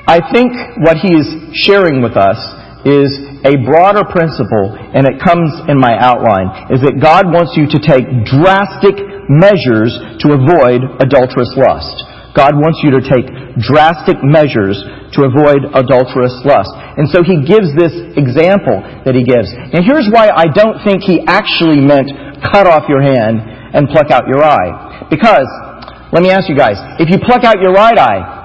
I 0.06 0.22
think 0.30 0.54
what 0.86 1.02
he 1.02 1.10
is 1.18 1.26
sharing 1.66 1.98
with 1.98 2.14
us 2.14 2.38
is 2.86 3.10
a 3.42 3.58
broader 3.66 4.06
principle, 4.06 4.78
and 4.78 5.02
it 5.02 5.18
comes 5.18 5.50
in 5.66 5.74
my 5.74 5.98
outline, 5.98 6.70
is 6.70 6.78
that 6.86 7.02
God 7.02 7.26
wants 7.26 7.58
you 7.58 7.66
to 7.66 7.78
take 7.82 8.06
drastic 8.22 9.02
measures 9.26 9.90
to 10.22 10.38
avoid 10.38 10.86
adulterous 11.02 11.50
lust. 11.58 12.06
God 12.38 12.54
wants 12.54 12.78
you 12.86 12.94
to 12.94 13.02
take 13.02 13.26
drastic 13.58 14.22
measures 14.22 14.78
to 15.18 15.26
avoid 15.26 15.66
adulterous 15.74 16.38
lust. 16.46 16.70
And 17.00 17.10
so 17.10 17.26
he 17.26 17.42
gives 17.42 17.74
this 17.74 17.96
example 18.14 18.84
that 19.02 19.16
he 19.16 19.24
gives. 19.24 19.50
And 19.50 19.82
here's 19.82 20.06
why 20.12 20.30
I 20.30 20.46
don't 20.46 20.78
think 20.84 21.02
he 21.02 21.24
actually 21.26 21.82
meant 21.82 22.12
cut 22.46 22.68
off 22.68 22.86
your 22.86 23.02
hand 23.02 23.40
and 23.74 23.88
pluck 23.88 24.14
out 24.14 24.28
your 24.28 24.44
eye. 24.44 25.08
Because, 25.10 25.48
let 26.12 26.22
me 26.22 26.30
ask 26.30 26.46
you 26.46 26.54
guys, 26.54 26.76
if 27.00 27.08
you 27.08 27.18
pluck 27.24 27.42
out 27.42 27.58
your 27.58 27.72
right 27.72 27.96
eye, 27.98 28.35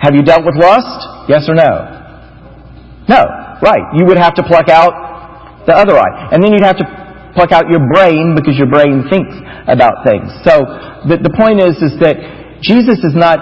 have 0.00 0.14
you 0.14 0.22
dealt 0.22 0.46
with 0.46 0.54
lust? 0.54 1.28
Yes 1.28 1.48
or 1.48 1.54
no? 1.54 1.70
No. 3.08 3.22
Right. 3.62 3.82
You 3.98 4.06
would 4.06 4.18
have 4.18 4.34
to 4.34 4.42
pluck 4.42 4.68
out 4.68 5.66
the 5.66 5.74
other 5.74 5.98
eye. 5.98 6.30
And 6.32 6.42
then 6.42 6.52
you'd 6.52 6.64
have 6.64 6.78
to 6.78 6.86
pluck 7.34 7.52
out 7.52 7.68
your 7.68 7.82
brain 7.92 8.34
because 8.34 8.56
your 8.56 8.70
brain 8.70 9.04
thinks 9.10 9.34
about 9.66 10.06
things. 10.06 10.30
So 10.46 10.62
the, 11.06 11.18
the 11.20 11.34
point 11.34 11.60
is, 11.60 11.76
is 11.82 11.98
that 12.00 12.16
Jesus 12.62 12.98
is 13.02 13.14
not, 13.14 13.38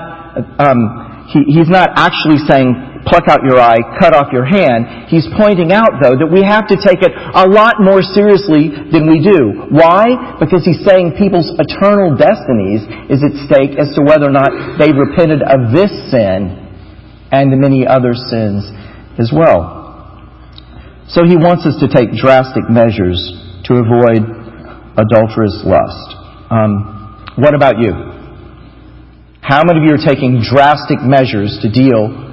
um, 0.58 1.28
he, 1.32 1.60
he's 1.60 1.68
not 1.68 1.90
actually 1.96 2.40
saying, 2.48 2.72
pluck 3.06 3.30
out 3.30 3.46
your 3.46 3.58
eye, 3.62 3.78
cut 4.02 4.12
off 4.12 4.34
your 4.34 4.44
hand. 4.44 5.06
He's 5.06 5.26
pointing 5.38 5.70
out, 5.70 6.02
though, 6.02 6.18
that 6.18 6.26
we 6.26 6.42
have 6.42 6.66
to 6.68 6.76
take 6.76 7.00
it 7.00 7.14
a 7.14 7.46
lot 7.46 7.78
more 7.78 8.02
seriously 8.02 8.74
than 8.90 9.06
we 9.06 9.22
do. 9.22 9.70
Why? 9.70 10.36
Because 10.42 10.66
he's 10.66 10.82
saying 10.82 11.14
people's 11.14 11.54
eternal 11.54 12.18
destinies 12.18 12.82
is 13.06 13.22
at 13.22 13.34
stake 13.46 13.78
as 13.78 13.94
to 13.94 14.02
whether 14.02 14.26
or 14.26 14.34
not 14.34 14.50
they've 14.76 14.98
repented 14.98 15.40
of 15.46 15.70
this 15.70 15.94
sin 16.10 16.66
and 17.30 17.54
the 17.54 17.56
many 17.56 17.86
other 17.86 18.12
sins 18.12 18.66
as 19.22 19.30
well. 19.30 19.86
So 21.06 21.22
he 21.22 21.38
wants 21.38 21.62
us 21.64 21.78
to 21.78 21.86
take 21.86 22.10
drastic 22.18 22.66
measures 22.66 23.22
to 23.70 23.78
avoid 23.78 24.26
adulterous 24.98 25.62
lust. 25.62 26.08
Um, 26.50 27.30
what 27.38 27.54
about 27.54 27.78
you? 27.78 27.94
How 29.46 29.62
many 29.62 29.78
of 29.78 29.84
you 29.86 29.94
are 29.94 30.02
taking 30.02 30.42
drastic 30.42 30.98
measures 31.02 31.62
to 31.62 31.70
deal 31.70 32.25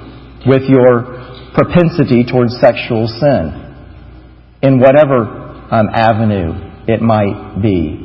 with 0.46 0.62
your 0.68 1.50
propensity 1.54 2.24
towards 2.24 2.58
sexual 2.60 3.06
sin 3.06 3.64
in 4.62 4.78
whatever 4.78 5.24
um, 5.70 5.88
avenue 5.92 6.52
it 6.86 7.00
might 7.00 7.60
be. 7.62 8.00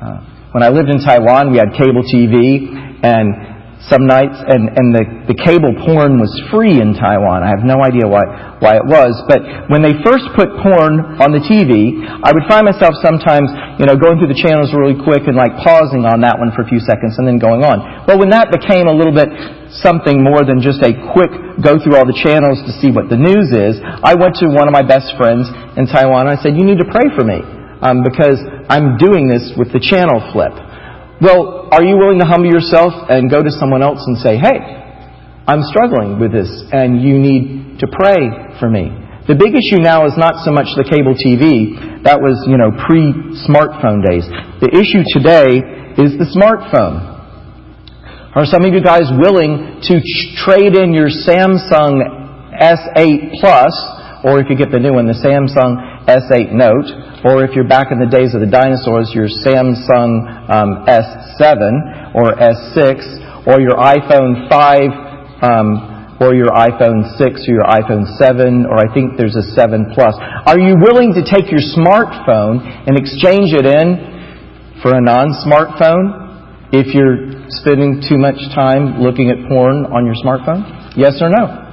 Uh, 0.00 0.50
when 0.52 0.62
I 0.62 0.70
lived 0.70 0.88
in 0.88 0.98
Taiwan, 0.98 1.52
we 1.52 1.58
had 1.58 1.72
cable 1.76 2.02
TV, 2.02 2.72
and 3.02 3.57
some 3.86 4.10
nights, 4.10 4.34
and, 4.34 4.74
and 4.74 4.90
the, 4.90 5.30
the 5.30 5.38
cable 5.38 5.70
porn 5.86 6.18
was 6.18 6.34
free 6.50 6.82
in 6.82 6.98
Taiwan. 6.98 7.46
I 7.46 7.54
have 7.54 7.62
no 7.62 7.78
idea 7.78 8.10
why, 8.10 8.58
why 8.58 8.74
it 8.74 8.82
was, 8.82 9.14
but 9.30 9.38
when 9.70 9.86
they 9.86 9.94
first 10.02 10.26
put 10.34 10.50
porn 10.58 11.22
on 11.22 11.30
the 11.30 11.38
TV, 11.38 11.94
I 12.02 12.34
would 12.34 12.42
find 12.50 12.66
myself 12.66 12.98
sometimes, 12.98 13.46
you 13.78 13.86
know, 13.86 13.94
going 13.94 14.18
through 14.18 14.34
the 14.34 14.40
channels 14.40 14.74
really 14.74 14.98
quick 14.98 15.30
and 15.30 15.38
like 15.38 15.54
pausing 15.62 16.02
on 16.02 16.26
that 16.26 16.42
one 16.42 16.50
for 16.58 16.66
a 16.66 16.68
few 16.68 16.82
seconds 16.82 17.22
and 17.22 17.24
then 17.24 17.38
going 17.38 17.62
on. 17.62 18.04
Well, 18.10 18.18
when 18.18 18.34
that 18.34 18.50
became 18.50 18.90
a 18.90 18.94
little 18.94 19.14
bit 19.14 19.30
something 19.78 20.26
more 20.26 20.42
than 20.42 20.58
just 20.58 20.82
a 20.82 20.90
quick 21.14 21.30
go 21.62 21.78
through 21.78 21.94
all 21.94 22.06
the 22.08 22.18
channels 22.18 22.58
to 22.66 22.74
see 22.82 22.90
what 22.90 23.06
the 23.06 23.20
news 23.20 23.54
is, 23.54 23.78
I 23.78 24.18
went 24.18 24.42
to 24.42 24.50
one 24.50 24.66
of 24.66 24.74
my 24.74 24.82
best 24.82 25.14
friends 25.14 25.46
in 25.78 25.86
Taiwan 25.86 26.26
and 26.26 26.34
I 26.34 26.38
said, 26.42 26.58
you 26.58 26.66
need 26.66 26.82
to 26.82 26.88
pray 26.90 27.14
for 27.14 27.22
me, 27.22 27.38
um, 27.78 28.02
because 28.02 28.42
I'm 28.66 28.98
doing 28.98 29.30
this 29.30 29.54
with 29.54 29.70
the 29.70 29.78
channel 29.78 30.18
flip. 30.34 30.66
Well, 31.20 31.66
are 31.72 31.82
you 31.82 31.98
willing 31.98 32.20
to 32.20 32.26
humble 32.26 32.46
yourself 32.46 32.94
and 33.10 33.30
go 33.30 33.42
to 33.42 33.50
someone 33.50 33.82
else 33.82 33.98
and 34.06 34.18
say, 34.18 34.38
hey, 34.38 34.62
I'm 35.50 35.66
struggling 35.66 36.20
with 36.22 36.30
this 36.30 36.46
and 36.70 37.02
you 37.02 37.18
need 37.18 37.80
to 37.80 37.86
pray 37.90 38.54
for 38.62 38.70
me? 38.70 38.94
The 39.26 39.34
big 39.34 39.58
issue 39.58 39.82
now 39.82 40.06
is 40.06 40.14
not 40.16 40.46
so 40.46 40.54
much 40.54 40.70
the 40.78 40.86
cable 40.86 41.18
TV. 41.18 41.74
That 42.06 42.22
was, 42.22 42.38
you 42.46 42.56
know, 42.56 42.70
pre-smartphone 42.86 44.00
days. 44.00 44.24
The 44.62 44.70
issue 44.70 45.02
today 45.10 45.58
is 45.98 46.14
the 46.16 46.30
smartphone. 46.30 47.18
Are 48.38 48.46
some 48.46 48.62
of 48.64 48.72
you 48.72 48.80
guys 48.80 49.10
willing 49.10 49.82
to 49.90 49.94
trade 50.46 50.78
in 50.78 50.94
your 50.94 51.10
Samsung 51.10 51.98
S8 52.54 53.42
Plus, 53.42 53.74
or 54.22 54.38
if 54.38 54.46
you 54.48 54.56
get 54.56 54.70
the 54.70 54.78
new 54.78 54.94
one, 54.94 55.10
the 55.10 55.18
Samsung 55.18 56.06
S8 56.06 56.54
Note, 56.54 56.86
or 57.24 57.42
if 57.42 57.54
you're 57.54 57.66
back 57.66 57.90
in 57.90 57.98
the 57.98 58.06
days 58.06 58.34
of 58.34 58.40
the 58.40 58.50
dinosaurs, 58.50 59.10
your 59.10 59.26
Samsung 59.26 60.22
um, 60.46 60.86
S7 60.86 62.14
or 62.14 62.30
S6, 62.38 63.46
or 63.46 63.58
your 63.58 63.74
iPhone 63.74 64.46
5, 64.46 65.42
um, 65.42 65.98
or 66.20 66.34
your 66.34 66.50
iPhone 66.50 67.06
6 67.18 67.46
or 67.46 67.52
your 67.54 67.66
iPhone 67.66 68.06
7, 68.18 68.66
or 68.66 68.78
I 68.78 68.92
think 68.92 69.16
there's 69.16 69.34
a 69.34 69.42
7 69.54 69.94
Plus. 69.94 70.14
Are 70.46 70.58
you 70.58 70.74
willing 70.78 71.14
to 71.14 71.22
take 71.22 71.50
your 71.50 71.62
smartphone 71.62 72.62
and 72.86 72.98
exchange 72.98 73.54
it 73.54 73.66
in 73.66 74.78
for 74.82 74.94
a 74.94 75.00
non-smartphone 75.00 76.70
if 76.70 76.94
you're 76.94 77.46
spending 77.62 78.02
too 78.02 78.18
much 78.18 78.38
time 78.54 79.00
looking 79.00 79.30
at 79.30 79.38
porn 79.48 79.86
on 79.86 80.06
your 80.06 80.14
smartphone? 80.18 80.94
Yes 80.96 81.22
or 81.22 81.30
no? 81.30 81.66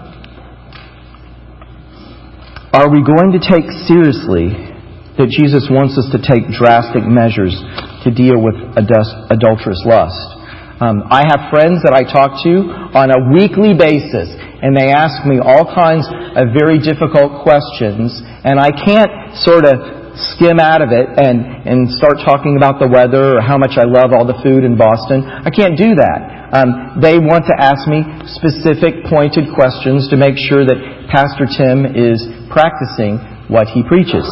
Are 2.73 2.89
we 2.89 3.01
going 3.01 3.33
to 3.33 3.39
take 3.39 3.65
seriously 3.87 4.74
that 5.17 5.31
Jesus 5.31 5.67
wants 5.71 5.95
us 5.95 6.11
to 6.11 6.19
take 6.19 6.47
drastic 6.51 7.07
measures 7.07 7.55
to 8.03 8.11
deal 8.11 8.37
with 8.37 8.55
adulterous 8.75 9.81
lust. 9.87 10.45
Um, 10.75 11.07
I 11.07 11.23
have 11.31 11.47
friends 11.47 11.87
that 11.87 11.95
I 11.95 12.03
talk 12.03 12.43
to 12.43 12.53
on 12.91 13.07
a 13.07 13.31
weekly 13.31 13.71
basis, 13.79 14.27
and 14.35 14.75
they 14.75 14.91
ask 14.91 15.23
me 15.23 15.39
all 15.39 15.63
kinds 15.71 16.03
of 16.35 16.51
very 16.51 16.83
difficult 16.83 17.47
questions, 17.47 18.11
and 18.43 18.59
I 18.59 18.75
can't 18.75 19.39
sort 19.39 19.63
of 19.63 19.95
skim 20.35 20.59
out 20.59 20.83
of 20.83 20.91
it 20.91 21.07
and, 21.15 21.63
and 21.63 21.87
start 21.91 22.19
talking 22.23 22.59
about 22.59 22.79
the 22.79 22.87
weather 22.87 23.39
or 23.39 23.41
how 23.43 23.55
much 23.55 23.79
I 23.79 23.87
love 23.87 24.11
all 24.11 24.27
the 24.27 24.35
food 24.43 24.67
in 24.67 24.75
Boston. 24.75 25.23
I 25.23 25.51
can't 25.51 25.79
do 25.79 25.95
that. 25.95 26.19
Um, 26.55 26.99
they 26.99 27.19
want 27.19 27.47
to 27.51 27.55
ask 27.55 27.83
me 27.87 28.03
specific, 28.31 29.07
pointed 29.07 29.51
questions 29.55 30.07
to 30.11 30.19
make 30.19 30.35
sure 30.35 30.63
that 30.63 31.07
Pastor 31.07 31.47
Tim 31.47 31.83
is 31.87 32.19
practicing 32.51 33.19
what 33.47 33.67
he 33.71 33.83
preaches. 33.83 34.27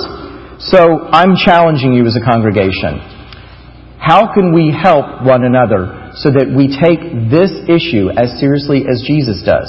So 0.72 1.12
I'm 1.12 1.36
challenging 1.36 1.92
you 1.92 2.08
as 2.08 2.16
a 2.16 2.24
congregation. 2.24 3.04
How 4.00 4.32
can 4.32 4.56
we 4.56 4.72
help 4.72 5.28
one 5.28 5.44
another 5.44 6.12
so 6.16 6.32
that 6.32 6.48
we 6.48 6.72
take 6.72 7.04
this 7.28 7.52
issue 7.68 8.08
as 8.16 8.40
seriously 8.40 8.88
as 8.88 9.04
Jesus 9.04 9.44
does? 9.44 9.68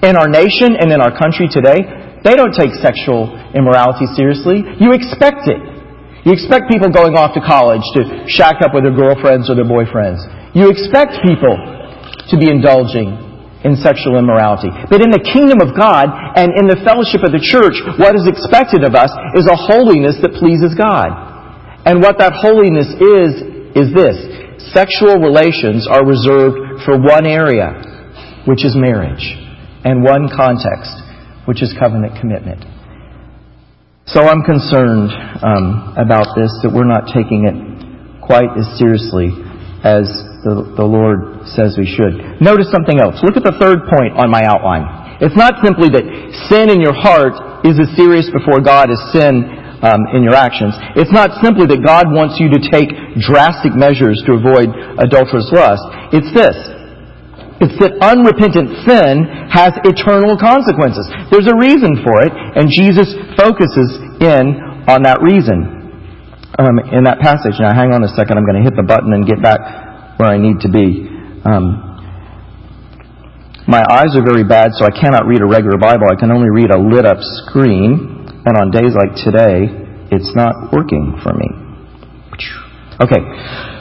In 0.00 0.16
our 0.16 0.28
nation 0.28 0.80
and 0.80 0.88
in 0.88 1.04
our 1.04 1.12
country 1.12 1.44
today, 1.52 1.84
they 2.24 2.32
don't 2.40 2.56
take 2.56 2.72
sexual 2.80 3.36
immorality 3.52 4.08
seriously. 4.16 4.64
You 4.80 4.96
expect 4.96 5.44
it. 5.44 5.60
You 6.24 6.32
expect 6.32 6.72
people 6.72 6.88
going 6.88 7.12
off 7.12 7.36
to 7.36 7.44
college 7.44 7.84
to 8.00 8.24
shack 8.32 8.64
up 8.64 8.72
with 8.72 8.88
their 8.88 8.96
girlfriends 8.96 9.52
or 9.52 9.60
their 9.60 9.68
boyfriends. 9.68 10.24
You 10.56 10.72
expect 10.72 11.20
people 11.20 11.52
to 12.32 12.34
be 12.40 12.48
indulging 12.48 13.27
in 13.66 13.74
sexual 13.74 14.18
immorality. 14.18 14.70
But 14.86 15.02
in 15.02 15.10
the 15.10 15.22
kingdom 15.22 15.58
of 15.58 15.74
God 15.74 16.06
and 16.38 16.54
in 16.54 16.70
the 16.70 16.78
fellowship 16.86 17.26
of 17.26 17.34
the 17.34 17.42
church, 17.42 17.74
what 17.98 18.14
is 18.14 18.30
expected 18.30 18.86
of 18.86 18.94
us 18.94 19.10
is 19.34 19.50
a 19.50 19.58
holiness 19.58 20.14
that 20.22 20.38
pleases 20.38 20.78
God. 20.78 21.10
And 21.82 21.98
what 21.98 22.22
that 22.22 22.38
holiness 22.38 22.86
is, 22.94 23.30
is 23.74 23.88
this. 23.90 24.14
Sexual 24.70 25.18
relations 25.18 25.90
are 25.90 26.06
reserved 26.06 26.86
for 26.86 27.00
one 27.02 27.26
area, 27.26 27.74
which 28.46 28.62
is 28.62 28.78
marriage, 28.78 29.26
and 29.82 30.06
one 30.06 30.30
context, 30.30 30.94
which 31.50 31.58
is 31.58 31.74
covenant 31.74 32.14
commitment. 32.20 32.62
So 34.06 34.22
I'm 34.22 34.46
concerned 34.46 35.10
um, 35.42 35.98
about 35.98 36.38
this, 36.38 36.52
that 36.62 36.70
we're 36.70 36.88
not 36.88 37.10
taking 37.10 37.44
it 37.50 37.56
quite 38.22 38.54
as 38.54 38.68
seriously 38.78 39.47
as 39.86 40.10
the, 40.42 40.74
the 40.74 40.86
Lord 40.86 41.46
says 41.54 41.78
we 41.78 41.86
should. 41.86 42.42
Notice 42.42 42.70
something 42.74 42.98
else. 42.98 43.18
Look 43.22 43.38
at 43.38 43.46
the 43.46 43.54
third 43.58 43.86
point 43.86 44.18
on 44.18 44.30
my 44.30 44.42
outline. 44.42 44.86
It's 45.22 45.38
not 45.38 45.58
simply 45.62 45.90
that 45.94 46.04
sin 46.50 46.70
in 46.70 46.78
your 46.78 46.94
heart 46.94 47.66
is 47.66 47.78
as 47.78 47.90
serious 47.98 48.30
before 48.30 48.62
God 48.62 48.90
as 48.90 48.98
sin 49.10 49.46
um, 49.82 50.02
in 50.14 50.22
your 50.22 50.34
actions. 50.34 50.74
It's 50.98 51.10
not 51.14 51.38
simply 51.42 51.66
that 51.70 51.82
God 51.82 52.10
wants 52.10 52.38
you 52.38 52.50
to 52.50 52.60
take 52.62 52.90
drastic 53.22 53.74
measures 53.74 54.18
to 54.26 54.38
avoid 54.38 54.70
adulterous 54.98 55.50
lust. 55.50 55.82
It's 56.14 56.30
this. 56.34 56.58
It's 57.58 57.74
that 57.82 57.98
unrepentant 57.98 58.86
sin 58.86 59.26
has 59.50 59.74
eternal 59.82 60.38
consequences. 60.38 61.06
There's 61.34 61.50
a 61.50 61.58
reason 61.58 61.98
for 62.06 62.22
it, 62.22 62.30
and 62.30 62.70
Jesus 62.70 63.10
focuses 63.34 63.98
in 64.22 64.86
on 64.86 65.02
that 65.02 65.18
reason 65.22 65.77
um, 66.58 66.78
in 66.90 67.06
that 67.06 67.22
passage. 67.22 67.54
Now, 67.62 67.70
hang 67.70 67.94
on 67.94 68.02
a 68.02 68.10
second. 68.18 68.36
I'm 68.36 68.44
going 68.44 68.58
to 68.58 68.66
hit 68.66 68.74
the 68.74 68.86
button 68.86 69.14
and 69.14 69.22
get 69.22 69.38
back 69.38 70.18
where 70.18 70.28
I 70.28 70.38
need 70.38 70.58
to 70.66 70.70
be. 70.70 71.06
Um, 71.46 71.88
my 73.70 73.84
eyes 73.84 74.16
are 74.16 74.24
very 74.24 74.42
bad, 74.42 74.72
so 74.74 74.84
I 74.84 74.90
cannot 74.90 75.28
read 75.28 75.40
a 75.40 75.46
regular 75.46 75.78
Bible. 75.78 76.10
I 76.10 76.18
can 76.18 76.32
only 76.32 76.50
read 76.50 76.72
a 76.74 76.80
lit 76.80 77.06
up 77.06 77.20
screen, 77.46 78.26
and 78.44 78.54
on 78.58 78.72
days 78.72 78.96
like 78.96 79.14
today, 79.22 79.70
it's 80.10 80.34
not 80.34 80.72
working 80.72 81.20
for 81.22 81.36
me. 81.36 81.68
Okay, 82.98 83.22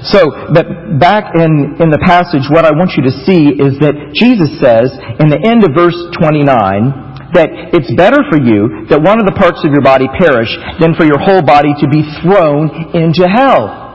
so 0.06 0.30
but 0.54 0.68
back 1.02 1.34
in, 1.34 1.82
in 1.82 1.90
the 1.90 1.98
passage, 2.06 2.46
what 2.54 2.70
I 2.70 2.76
want 2.78 2.94
you 2.94 3.02
to 3.10 3.14
see 3.26 3.50
is 3.58 3.82
that 3.82 4.14
Jesus 4.14 4.62
says 4.62 4.94
in 5.18 5.34
the 5.34 5.42
end 5.42 5.66
of 5.66 5.74
verse 5.74 5.98
29 6.14 7.07
that 7.34 7.76
it's 7.76 7.92
better 8.00 8.24
for 8.32 8.40
you 8.40 8.88
that 8.88 9.04
one 9.04 9.20
of 9.20 9.28
the 9.28 9.36
parts 9.36 9.60
of 9.68 9.72
your 9.76 9.84
body 9.84 10.08
perish 10.16 10.52
than 10.80 10.96
for 10.96 11.04
your 11.04 11.20
whole 11.20 11.44
body 11.44 11.76
to 11.84 11.88
be 11.92 12.06
thrown 12.24 12.72
into 12.96 13.28
hell. 13.28 13.88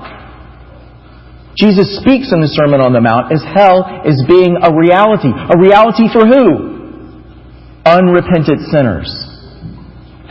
Jesus 1.57 2.01
speaks 2.01 2.33
in 2.33 2.41
the 2.41 2.49
Sermon 2.49 2.81
on 2.81 2.97
the 2.97 3.01
Mount 3.01 3.33
as 3.33 3.45
hell 3.45 3.85
is 4.09 4.17
being 4.25 4.57
a 4.61 4.73
reality. 4.73 5.29
A 5.29 5.57
reality 5.57 6.09
for 6.09 6.25
who? 6.25 6.73
Unrepentant 7.85 8.69
sinners. 8.73 9.09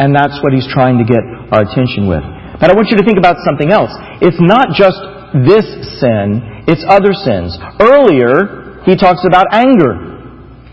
And 0.02 0.18
that's 0.18 0.42
what 0.42 0.54
he's 0.54 0.66
trying 0.66 0.98
to 0.98 1.06
get 1.06 1.22
our 1.54 1.62
attention 1.62 2.10
with. 2.10 2.26
But 2.58 2.70
I 2.70 2.74
want 2.74 2.90
you 2.90 2.98
to 2.98 3.06
think 3.06 3.22
about 3.22 3.38
something 3.46 3.70
else. 3.70 3.94
It's 4.22 4.42
not 4.42 4.74
just 4.74 4.98
this 5.46 5.66
sin, 6.02 6.66
it's 6.66 6.82
other 6.90 7.14
sins. 7.14 7.54
Earlier, 7.78 8.82
he 8.86 8.98
talks 8.98 9.22
about 9.26 9.54
anger 9.54 10.10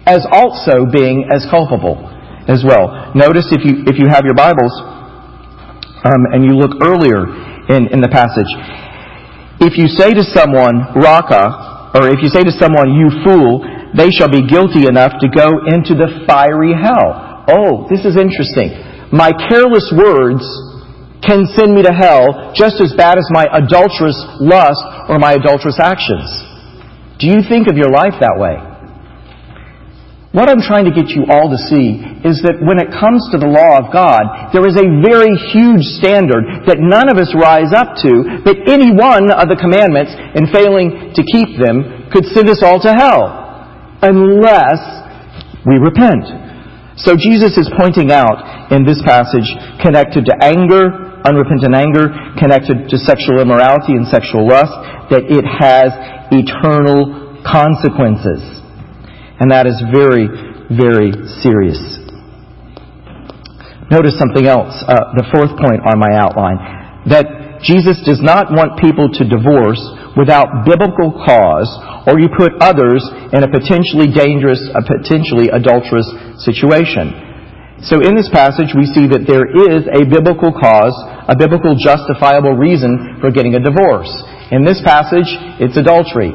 as 0.09 0.25
also 0.33 0.89
being 0.89 1.29
as 1.29 1.45
culpable 1.53 2.09
as 2.49 2.65
well. 2.65 3.13
Notice 3.15 3.53
if 3.53 3.63
you, 3.63 3.85
if 3.87 4.01
you 4.01 4.09
have 4.09 4.25
your 4.25 4.35
Bibles, 4.35 4.73
um, 6.05 6.23
and 6.33 6.45
you 6.45 6.57
look 6.57 6.81
earlier 6.81 7.29
in, 7.69 7.93
in 7.93 8.01
the 8.01 8.09
passage. 8.09 8.49
If 9.61 9.77
you 9.77 9.91
say 9.91 10.15
to 10.15 10.23
someone, 10.23 10.95
Raca, 10.97 11.93
or 11.99 12.09
if 12.09 12.23
you 12.23 12.31
say 12.31 12.47
to 12.47 12.55
someone, 12.55 12.95
you 12.95 13.11
fool, 13.27 13.61
they 13.93 14.09
shall 14.09 14.31
be 14.31 14.47
guilty 14.47 14.87
enough 14.87 15.19
to 15.21 15.29
go 15.29 15.67
into 15.67 15.99
the 15.99 16.25
fiery 16.25 16.73
hell. 16.73 17.45
Oh, 17.51 17.89
this 17.91 18.05
is 18.05 18.17
interesting. 18.17 18.77
My 19.11 19.33
careless 19.33 19.89
words 19.91 20.45
can 21.25 21.49
send 21.57 21.75
me 21.75 21.83
to 21.83 21.93
hell 21.93 22.53
just 22.55 22.79
as 22.81 22.95
bad 22.95 23.19
as 23.19 23.27
my 23.35 23.49
adulterous 23.51 24.17
lust 24.39 24.85
or 25.09 25.19
my 25.19 25.35
adulterous 25.35 25.81
actions. 25.81 26.29
Do 27.19 27.27
you 27.27 27.43
think 27.43 27.67
of 27.67 27.77
your 27.77 27.91
life 27.91 28.15
that 28.21 28.39
way? 28.39 28.68
What 30.29 30.53
I'm 30.53 30.61
trying 30.61 30.85
to 30.85 30.93
get 30.93 31.09
you 31.09 31.25
all 31.25 31.49
to 31.49 31.57
see 31.73 32.05
is 32.21 32.45
that 32.45 32.61
when 32.61 32.77
it 32.77 32.93
comes 32.93 33.25
to 33.33 33.41
the 33.41 33.49
law 33.49 33.81
of 33.81 33.89
God, 33.89 34.53
there 34.53 34.69
is 34.69 34.77
a 34.77 34.85
very 35.01 35.33
huge 35.57 35.81
standard 35.97 36.69
that 36.69 36.77
none 36.77 37.09
of 37.09 37.17
us 37.17 37.33
rise 37.33 37.73
up 37.73 37.97
to, 38.05 38.45
that 38.45 38.69
any 38.69 38.93
one 38.93 39.33
of 39.33 39.49
the 39.49 39.57
commandments, 39.57 40.13
in 40.37 40.45
failing 40.53 41.17
to 41.17 41.23
keep 41.25 41.57
them, 41.57 42.13
could 42.13 42.29
send 42.29 42.45
us 42.53 42.61
all 42.61 42.77
to 42.77 42.93
hell. 42.93 43.25
Unless 44.05 44.85
we 45.65 45.81
repent. 45.81 46.29
So 47.01 47.17
Jesus 47.17 47.57
is 47.57 47.73
pointing 47.81 48.13
out 48.13 48.69
in 48.69 48.85
this 48.85 49.01
passage, 49.09 49.49
connected 49.81 50.29
to 50.29 50.35
anger, 50.45 51.25
unrepentant 51.25 51.73
anger, 51.73 52.13
connected 52.37 52.93
to 52.93 52.97
sexual 53.01 53.41
immorality 53.41 53.97
and 53.97 54.05
sexual 54.05 54.45
lust, 54.45 54.77
that 55.09 55.25
it 55.25 55.49
has 55.49 55.89
eternal 56.29 57.41
consequences. 57.49 58.59
And 59.41 59.51
that 59.51 59.67
is 59.67 59.79
very, 59.95 60.27
very 60.75 61.15
serious. 61.41 61.79
Notice 63.91 64.19
something 64.19 64.45
else, 64.45 64.75
uh, 64.85 65.17
the 65.17 65.25
fourth 65.33 65.57
point 65.57 65.81
on 65.89 65.97
my 65.97 66.13
outline, 66.19 66.61
that 67.09 67.65
Jesus 67.65 67.99
does 68.05 68.21
not 68.21 68.53
want 68.53 68.79
people 68.79 69.09
to 69.09 69.23
divorce 69.25 69.81
without 70.15 70.67
biblical 70.67 71.15
cause, 71.25 71.71
or 72.07 72.19
you 72.21 72.29
put 72.31 72.53
others 72.61 73.01
in 73.33 73.41
a 73.43 73.51
potentially 73.51 74.11
dangerous, 74.11 74.61
a 74.75 74.83
potentially 74.83 75.49
adulterous 75.49 76.07
situation. 76.43 77.15
So 77.87 78.03
in 78.03 78.19
this 78.19 78.27
passage, 78.35 78.75
we 78.75 78.91
see 78.91 79.07
that 79.15 79.23
there 79.25 79.47
is 79.47 79.87
a 79.87 80.03
biblical 80.03 80.51
cause, 80.51 80.95
a 81.31 81.39
biblical 81.39 81.79
justifiable 81.79 82.59
reason 82.59 83.23
for 83.23 83.31
getting 83.31 83.55
a 83.55 83.63
divorce. 83.63 84.11
In 84.51 84.67
this 84.67 84.83
passage, 84.83 85.31
it's 85.63 85.79
adultery. 85.79 86.35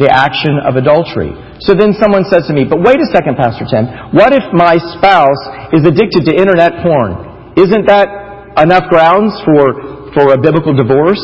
The 0.00 0.08
action 0.08 0.56
of 0.64 0.80
adultery. 0.80 1.36
So 1.60 1.76
then 1.76 1.92
someone 1.92 2.24
says 2.24 2.48
to 2.48 2.56
me, 2.56 2.64
but 2.64 2.80
wait 2.80 2.96
a 2.96 3.08
second, 3.12 3.36
Pastor 3.36 3.68
Tim, 3.68 3.84
what 4.16 4.32
if 4.32 4.48
my 4.56 4.80
spouse 4.96 5.42
is 5.76 5.84
addicted 5.84 6.24
to 6.24 6.32
internet 6.32 6.80
porn? 6.80 7.52
Isn't 7.60 7.84
that 7.84 8.08
enough 8.56 8.88
grounds 8.88 9.36
for, 9.44 10.08
for 10.16 10.32
a 10.32 10.40
biblical 10.40 10.72
divorce? 10.72 11.20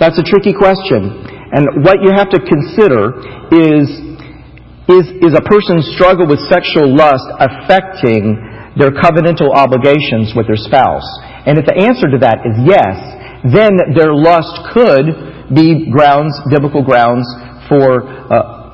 That's 0.00 0.16
a 0.16 0.24
tricky 0.24 0.56
question. 0.56 1.28
And 1.52 1.84
what 1.84 2.00
you 2.00 2.08
have 2.16 2.32
to 2.32 2.40
consider 2.40 3.20
is, 3.52 3.86
is, 4.88 5.04
is 5.20 5.32
a 5.36 5.44
person's 5.44 5.84
struggle 5.92 6.24
with 6.24 6.40
sexual 6.48 6.88
lust 6.88 7.28
affecting 7.36 8.40
their 8.80 8.96
covenantal 8.96 9.52
obligations 9.52 10.32
with 10.32 10.48
their 10.48 10.56
spouse? 10.56 11.04
And 11.44 11.60
if 11.60 11.68
the 11.68 11.76
answer 11.76 12.08
to 12.08 12.18
that 12.24 12.48
is 12.48 12.56
yes, 12.64 12.96
then 13.52 13.76
their 13.92 14.16
lust 14.16 14.72
could 14.72 15.52
be 15.52 15.92
grounds, 15.92 16.32
biblical 16.48 16.80
grounds 16.80 17.28
for 17.68 18.06
uh, 18.32 18.64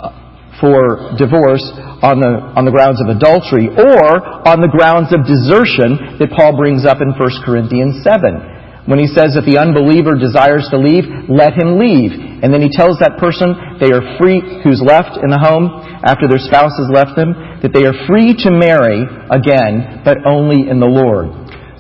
for 0.61 1.17
divorce 1.17 1.65
on 2.05 2.21
the, 2.21 2.53
on 2.55 2.69
the 2.69 2.71
grounds 2.71 3.01
of 3.01 3.09
adultery 3.09 3.73
or 3.73 4.21
on 4.45 4.61
the 4.61 4.69
grounds 4.69 5.09
of 5.11 5.25
desertion 5.25 6.21
that 6.21 6.31
Paul 6.37 6.55
brings 6.55 6.85
up 6.85 7.01
in 7.01 7.17
1 7.17 7.45
Corinthians 7.49 8.05
7. 8.05 8.85
When 8.85 9.01
he 9.01 9.09
says 9.09 9.37
if 9.37 9.49
the 9.49 9.61
unbeliever 9.61 10.17
desires 10.17 10.69
to 10.73 10.79
leave, 10.81 11.05
let 11.29 11.57
him 11.57 11.81
leave. 11.81 12.13
And 12.45 12.53
then 12.53 12.61
he 12.61 12.73
tells 12.73 13.01
that 13.01 13.17
person 13.21 13.57
they 13.81 13.93
are 13.93 14.05
free, 14.21 14.41
who's 14.65 14.81
left 14.85 15.21
in 15.21 15.33
the 15.33 15.41
home 15.41 15.69
after 16.05 16.29
their 16.29 16.41
spouse 16.41 16.77
has 16.77 16.89
left 16.93 17.17
them, 17.17 17.61
that 17.61 17.73
they 17.73 17.85
are 17.85 17.97
free 18.09 18.33
to 18.45 18.49
marry 18.53 19.05
again, 19.29 20.01
but 20.05 20.25
only 20.25 20.69
in 20.69 20.81
the 20.81 20.89
Lord. 20.89 21.29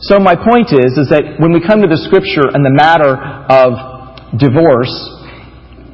So 0.04 0.20
my 0.20 0.36
point 0.36 0.72
is, 0.72 0.96
is 0.96 1.08
that 1.12 1.40
when 1.40 1.52
we 1.52 1.60
come 1.60 1.80
to 1.80 1.88
the 1.88 2.00
scripture 2.08 2.48
and 2.52 2.64
the 2.64 2.72
matter 2.72 3.16
of 3.16 4.36
divorce, 4.36 4.92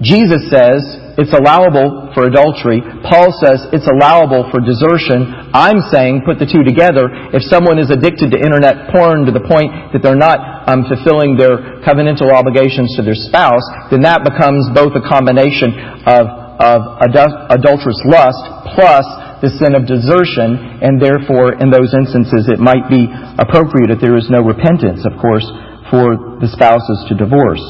Jesus 0.02 0.50
says 0.50 1.05
it's 1.16 1.32
allowable 1.32 2.12
for 2.12 2.28
adultery. 2.28 2.84
Paul 3.08 3.32
says 3.40 3.64
it's 3.72 3.88
allowable 3.88 4.52
for 4.52 4.60
desertion. 4.60 5.50
I'm 5.56 5.80
saying 5.88 6.28
put 6.28 6.36
the 6.36 6.44
two 6.44 6.60
together. 6.60 7.08
If 7.32 7.40
someone 7.48 7.80
is 7.80 7.88
addicted 7.88 8.32
to 8.32 8.38
internet 8.38 8.92
porn 8.92 9.24
to 9.24 9.32
the 9.32 9.40
point 9.40 9.96
that 9.96 10.04
they're 10.04 10.18
not 10.18 10.68
um, 10.68 10.84
fulfilling 10.84 11.40
their 11.40 11.80
covenantal 11.80 12.28
obligations 12.28 12.92
to 13.00 13.02
their 13.02 13.16
spouse, 13.16 13.64
then 13.88 14.04
that 14.04 14.28
becomes 14.28 14.68
both 14.76 14.92
a 14.92 15.04
combination 15.04 15.72
of, 16.04 16.28
of 16.60 16.78
adulterous 17.00 18.00
lust 18.04 18.44
plus 18.76 19.08
the 19.44 19.52
sin 19.60 19.76
of 19.76 19.84
desertion, 19.84 20.80
and 20.80 20.96
therefore, 20.96 21.60
in 21.60 21.68
those 21.68 21.92
instances, 21.92 22.48
it 22.48 22.56
might 22.56 22.88
be 22.88 23.04
appropriate 23.36 23.92
if 23.92 24.00
there 24.00 24.16
is 24.16 24.32
no 24.32 24.40
repentance, 24.40 25.04
of 25.04 25.12
course, 25.20 25.44
for 25.92 26.40
the 26.40 26.48
spouses 26.48 27.04
to 27.08 27.14
divorce. 27.14 27.60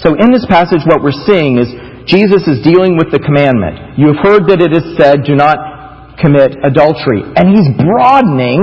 So 0.00 0.16
in 0.16 0.32
this 0.32 0.48
passage, 0.48 0.80
what 0.88 1.04
we're 1.04 1.14
seeing 1.28 1.60
is 1.60 1.68
Jesus 2.06 2.46
is 2.50 2.58
dealing 2.64 2.98
with 2.98 3.10
the 3.14 3.22
commandment. 3.22 3.98
You 3.98 4.10
have 4.10 4.20
heard 4.22 4.42
that 4.50 4.58
it 4.58 4.74
is 4.74 4.96
said, 4.98 5.22
do 5.22 5.38
not 5.38 6.18
commit 6.18 6.58
adultery. 6.62 7.22
And 7.22 7.50
he's 7.50 7.68
broadening 7.78 8.62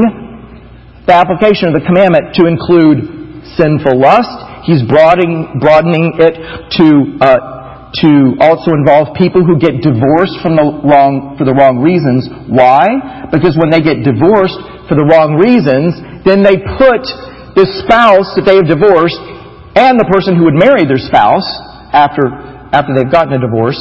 the 1.08 1.16
application 1.16 1.72
of 1.72 1.76
the 1.76 1.86
commandment 1.86 2.36
to 2.38 2.46
include 2.46 3.48
sinful 3.56 3.98
lust. 3.98 4.32
He's 4.68 4.84
broadening, 4.86 5.58
broadening 5.58 6.20
it 6.20 6.36
to, 6.78 6.88
uh, 7.24 7.40
to 8.04 8.38
also 8.44 8.76
involve 8.76 9.16
people 9.18 9.42
who 9.42 9.58
get 9.58 9.82
divorced 9.82 10.38
from 10.44 10.60
the 10.60 10.68
wrong, 10.86 11.36
for 11.40 11.48
the 11.48 11.56
wrong 11.56 11.82
reasons. 11.82 12.30
Why? 12.46 13.28
Because 13.32 13.58
when 13.58 13.72
they 13.74 13.82
get 13.82 14.06
divorced 14.06 14.60
for 14.86 14.94
the 14.94 15.08
wrong 15.08 15.40
reasons, 15.40 15.98
then 16.28 16.46
they 16.46 16.60
put 16.78 17.02
the 17.58 17.66
spouse 17.82 18.30
that 18.38 18.46
they 18.46 18.62
have 18.62 18.70
divorced 18.70 19.18
and 19.78 19.98
the 19.98 20.10
person 20.10 20.38
who 20.38 20.46
would 20.46 20.60
marry 20.60 20.86
their 20.86 21.02
spouse 21.02 21.46
after 21.94 22.49
after 22.72 22.94
they've 22.94 23.12
gotten 23.12 23.34
a 23.34 23.42
divorce 23.42 23.80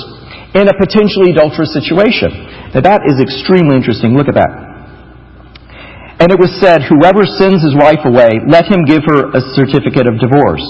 in 0.55 0.69
a 0.69 0.75
potentially 0.75 1.37
adulterous 1.37 1.73
situation. 1.73 2.33
Now 2.73 2.81
that 2.81 3.05
is 3.05 3.21
extremely 3.21 3.77
interesting. 3.77 4.17
Look 4.17 4.29
at 4.29 4.37
that. 4.41 4.69
And 6.19 6.35
it 6.35 6.39
was 6.41 6.51
said, 6.59 6.83
whoever 6.83 7.23
sends 7.23 7.63
his 7.63 7.79
wife 7.79 8.03
away, 8.03 8.43
let 8.51 8.67
him 8.67 8.83
give 8.83 9.07
her 9.07 9.31
a 9.31 9.41
certificate 9.55 10.11
of 10.11 10.19
divorce. 10.19 10.67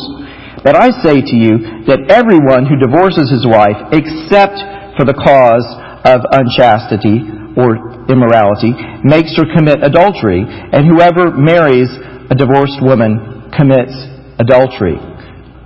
But 0.60 0.76
I 0.76 0.92
say 1.00 1.24
to 1.24 1.36
you 1.38 1.86
that 1.88 2.12
everyone 2.12 2.68
who 2.68 2.76
divorces 2.76 3.32
his 3.32 3.48
wife, 3.48 3.78
except 3.96 4.60
for 5.00 5.08
the 5.08 5.16
cause 5.16 5.64
of 6.04 6.20
unchastity 6.36 7.24
or 7.56 7.80
immorality, 8.12 8.76
makes 9.06 9.32
her 9.40 9.48
commit 9.48 9.80
adultery, 9.80 10.44
and 10.44 10.84
whoever 10.84 11.32
marries 11.32 11.88
a 12.28 12.36
divorced 12.36 12.84
woman 12.84 13.48
commits 13.56 13.94
adultery. 14.36 15.00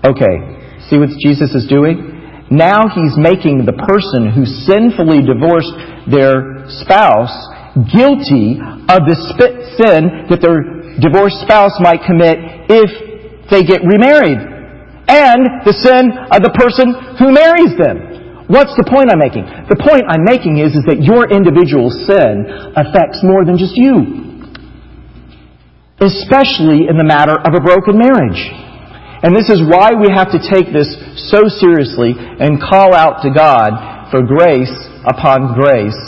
Okay, 0.06 0.36
see 0.86 1.00
what 1.00 1.10
Jesus 1.18 1.58
is 1.58 1.66
doing? 1.66 2.11
Now 2.52 2.84
he's 2.92 3.16
making 3.16 3.64
the 3.64 3.72
person 3.72 4.28
who 4.28 4.44
sinfully 4.44 5.24
divorced 5.24 5.72
their 6.04 6.68
spouse 6.84 7.32
guilty 7.88 8.60
of 8.60 9.08
the 9.08 9.16
sin 9.80 10.28
that 10.28 10.44
their 10.44 10.60
divorced 11.00 11.40
spouse 11.40 11.72
might 11.80 12.04
commit 12.04 12.36
if 12.68 13.48
they 13.48 13.64
get 13.64 13.80
remarried. 13.80 14.36
And 15.08 15.64
the 15.64 15.72
sin 15.72 16.12
of 16.28 16.44
the 16.44 16.52
person 16.52 16.92
who 17.16 17.32
marries 17.32 17.72
them. 17.80 18.44
What's 18.52 18.76
the 18.76 18.84
point 18.84 19.08
I'm 19.08 19.18
making? 19.18 19.48
The 19.72 19.80
point 19.80 20.04
I'm 20.12 20.28
making 20.28 20.60
is, 20.60 20.76
is 20.76 20.84
that 20.92 21.00
your 21.00 21.32
individual 21.32 21.88
sin 21.88 22.44
affects 22.76 23.24
more 23.24 23.48
than 23.48 23.56
just 23.56 23.72
you. 23.80 24.28
Especially 26.04 26.84
in 26.84 27.00
the 27.00 27.06
matter 27.08 27.32
of 27.32 27.56
a 27.56 27.64
broken 27.64 27.96
marriage. 27.96 28.44
And 29.22 29.30
this 29.38 29.46
is 29.46 29.62
why 29.62 29.94
we 29.94 30.10
have 30.10 30.34
to 30.34 30.42
take 30.42 30.74
this 30.74 30.90
so 31.30 31.46
seriously 31.46 32.10
and 32.18 32.58
call 32.58 32.90
out 32.90 33.22
to 33.22 33.30
God 33.30 34.10
for 34.10 34.26
grace 34.26 34.74
upon 35.06 35.54
grace 35.54 35.98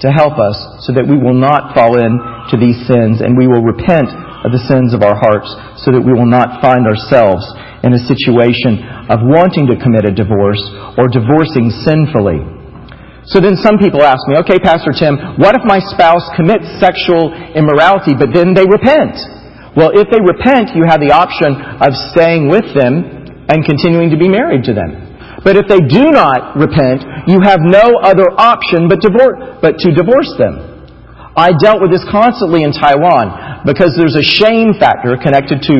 to 0.00 0.08
help 0.08 0.40
us 0.40 0.56
so 0.82 0.96
that 0.96 1.04
we 1.04 1.20
will 1.20 1.36
not 1.36 1.76
fall 1.76 2.00
into 2.00 2.56
these 2.56 2.80
sins 2.88 3.20
and 3.20 3.36
we 3.36 3.46
will 3.46 3.62
repent 3.62 4.08
of 4.42 4.50
the 4.50 4.64
sins 4.66 4.96
of 4.96 5.04
our 5.04 5.14
hearts 5.14 5.52
so 5.84 5.92
that 5.92 6.02
we 6.02 6.16
will 6.16 6.26
not 6.26 6.64
find 6.64 6.88
ourselves 6.88 7.44
in 7.84 7.92
a 7.92 8.02
situation 8.08 8.82
of 9.12 9.20
wanting 9.22 9.68
to 9.68 9.76
commit 9.76 10.08
a 10.08 10.14
divorce 10.14 10.62
or 10.96 11.12
divorcing 11.12 11.70
sinfully. 11.84 12.40
So 13.28 13.38
then 13.38 13.54
some 13.54 13.78
people 13.78 14.02
ask 14.02 14.24
me, 14.26 14.40
okay, 14.42 14.58
Pastor 14.58 14.90
Tim, 14.90 15.38
what 15.38 15.54
if 15.54 15.62
my 15.62 15.78
spouse 15.78 16.26
commits 16.34 16.66
sexual 16.82 17.30
immorality 17.54 18.18
but 18.18 18.34
then 18.34 18.56
they 18.56 18.66
repent? 18.66 19.14
Well, 19.72 19.90
if 19.96 20.08
they 20.12 20.20
repent, 20.20 20.76
you 20.76 20.84
have 20.84 21.00
the 21.00 21.16
option 21.16 21.56
of 21.80 21.96
staying 22.12 22.48
with 22.52 22.68
them 22.76 23.24
and 23.48 23.64
continuing 23.64 24.12
to 24.12 24.18
be 24.20 24.28
married 24.28 24.64
to 24.68 24.74
them. 24.76 25.12
But 25.42 25.56
if 25.56 25.66
they 25.66 25.80
do 25.80 26.12
not 26.12 26.54
repent, 26.54 27.02
you 27.26 27.40
have 27.42 27.58
no 27.64 27.98
other 28.04 28.30
option 28.36 28.86
but, 28.86 29.02
but 29.64 29.80
to 29.82 29.88
divorce 29.90 30.30
them. 30.38 30.72
I 31.34 31.56
dealt 31.56 31.80
with 31.80 31.90
this 31.90 32.04
constantly 32.12 32.62
in 32.62 32.76
Taiwan 32.76 33.64
because 33.64 33.96
there's 33.96 34.14
a 34.14 34.22
shame 34.22 34.76
factor 34.76 35.16
connected 35.16 35.64
to, 35.64 35.74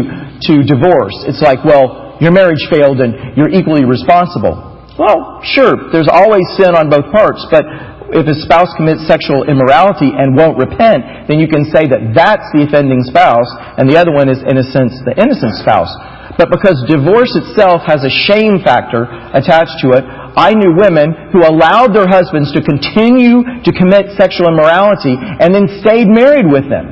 to 0.48 0.52
divorce. 0.64 1.14
It's 1.28 1.44
like, 1.44 1.60
well, 1.62 2.16
your 2.24 2.32
marriage 2.32 2.64
failed 2.72 3.04
and 3.04 3.36
you're 3.36 3.52
equally 3.52 3.84
responsible. 3.84 4.72
Well, 4.98 5.40
sure, 5.44 5.92
there's 5.92 6.08
always 6.08 6.44
sin 6.56 6.72
on 6.72 6.88
both 6.88 7.12
parts, 7.12 7.44
but 7.52 7.64
if 8.12 8.28
a 8.28 8.36
spouse 8.44 8.70
commits 8.76 9.04
sexual 9.08 9.48
immorality 9.48 10.12
and 10.12 10.36
won't 10.36 10.60
repent, 10.60 11.28
then 11.28 11.40
you 11.40 11.48
can 11.48 11.64
say 11.68 11.88
that 11.88 12.12
that's 12.12 12.46
the 12.52 12.68
offending 12.68 13.02
spouse, 13.08 13.48
and 13.80 13.88
the 13.88 13.96
other 13.96 14.12
one 14.12 14.28
is, 14.28 14.40
in 14.44 14.60
a 14.60 14.66
sense, 14.68 14.92
the 15.08 15.16
innocent 15.16 15.56
spouse. 15.60 15.90
But 16.36 16.48
because 16.48 16.80
divorce 16.88 17.32
itself 17.36 17.84
has 17.84 18.04
a 18.04 18.12
shame 18.28 18.64
factor 18.64 19.04
attached 19.36 19.80
to 19.84 19.92
it, 19.96 20.04
I 20.32 20.56
knew 20.56 20.72
women 20.72 21.32
who 21.32 21.44
allowed 21.44 21.92
their 21.92 22.08
husbands 22.08 22.52
to 22.56 22.64
continue 22.64 23.44
to 23.44 23.70
commit 23.72 24.16
sexual 24.16 24.48
immorality 24.48 25.12
and 25.12 25.52
then 25.52 25.68
stayed 25.84 26.08
married 26.08 26.48
with 26.48 26.72
them. 26.72 26.88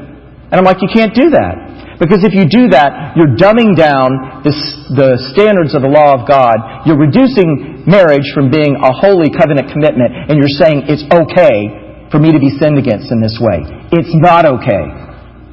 And 0.53 0.61
I'm 0.61 0.67
like, 0.69 0.85
you 0.85 0.93
can't 0.93 1.15
do 1.15 1.33
that. 1.33 1.70
Because 2.01 2.25
if 2.25 2.33
you 2.33 2.49
do 2.49 2.73
that, 2.73 3.13
you're 3.13 3.37
dumbing 3.37 3.77
down 3.77 4.41
the, 4.41 4.57
the 4.97 5.21
standards 5.37 5.77
of 5.77 5.85
the 5.85 5.93
law 5.93 6.17
of 6.17 6.25
God. 6.25 6.89
You're 6.89 6.97
reducing 6.97 7.85
marriage 7.85 8.25
from 8.33 8.49
being 8.49 8.73
a 8.81 8.89
holy 8.89 9.29
covenant 9.29 9.69
commitment, 9.69 10.33
and 10.33 10.41
you're 10.41 10.57
saying 10.57 10.89
it's 10.89 11.05
okay 11.13 12.09
for 12.09 12.17
me 12.17 12.33
to 12.33 12.41
be 12.41 12.57
sinned 12.57 12.81
against 12.81 13.13
in 13.13 13.21
this 13.21 13.37
way. 13.37 13.69
It's 13.93 14.17
not 14.17 14.49
okay. 14.49 14.85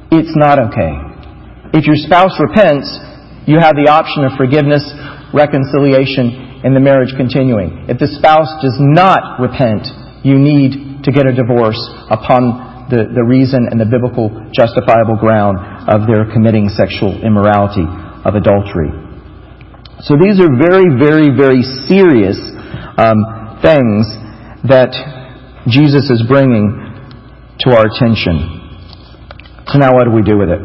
It's 0.08 0.32
not 0.40 0.56
okay. 0.72 0.96
If 1.76 1.84
your 1.84 2.00
spouse 2.00 2.32
repents, 2.40 2.88
you 3.44 3.60
have 3.60 3.76
the 3.76 3.92
option 3.92 4.24
of 4.24 4.32
forgiveness, 4.40 4.80
reconciliation, 5.36 6.64
and 6.64 6.72
the 6.72 6.80
marriage 6.80 7.12
continuing. 7.12 7.92
If 7.92 8.00
the 8.00 8.08
spouse 8.08 8.48
does 8.64 8.80
not 8.80 9.36
repent, 9.36 9.84
you 10.24 10.40
need 10.40 11.04
to 11.04 11.12
get 11.12 11.28
a 11.28 11.36
divorce 11.36 11.78
upon 12.08 12.67
the, 12.88 13.12
the 13.12 13.24
reason 13.24 13.68
and 13.70 13.80
the 13.80 13.86
biblical 13.86 14.32
justifiable 14.52 15.16
ground 15.16 15.60
of 15.88 16.08
their 16.08 16.24
committing 16.32 16.68
sexual 16.68 17.12
immorality 17.20 17.84
of 18.24 18.34
adultery. 18.34 18.88
So 20.04 20.14
these 20.16 20.40
are 20.40 20.48
very, 20.48 20.88
very, 20.96 21.34
very 21.34 21.62
serious 21.86 22.38
um, 22.96 23.18
things 23.60 24.06
that 24.64 24.94
Jesus 25.66 26.08
is 26.10 26.24
bringing 26.28 26.70
to 27.60 27.76
our 27.76 27.86
attention. 27.86 28.58
So 29.66 29.78
now 29.78 29.92
what 29.94 30.04
do 30.04 30.12
we 30.12 30.22
do 30.22 30.38
with 30.38 30.48
it? 30.48 30.62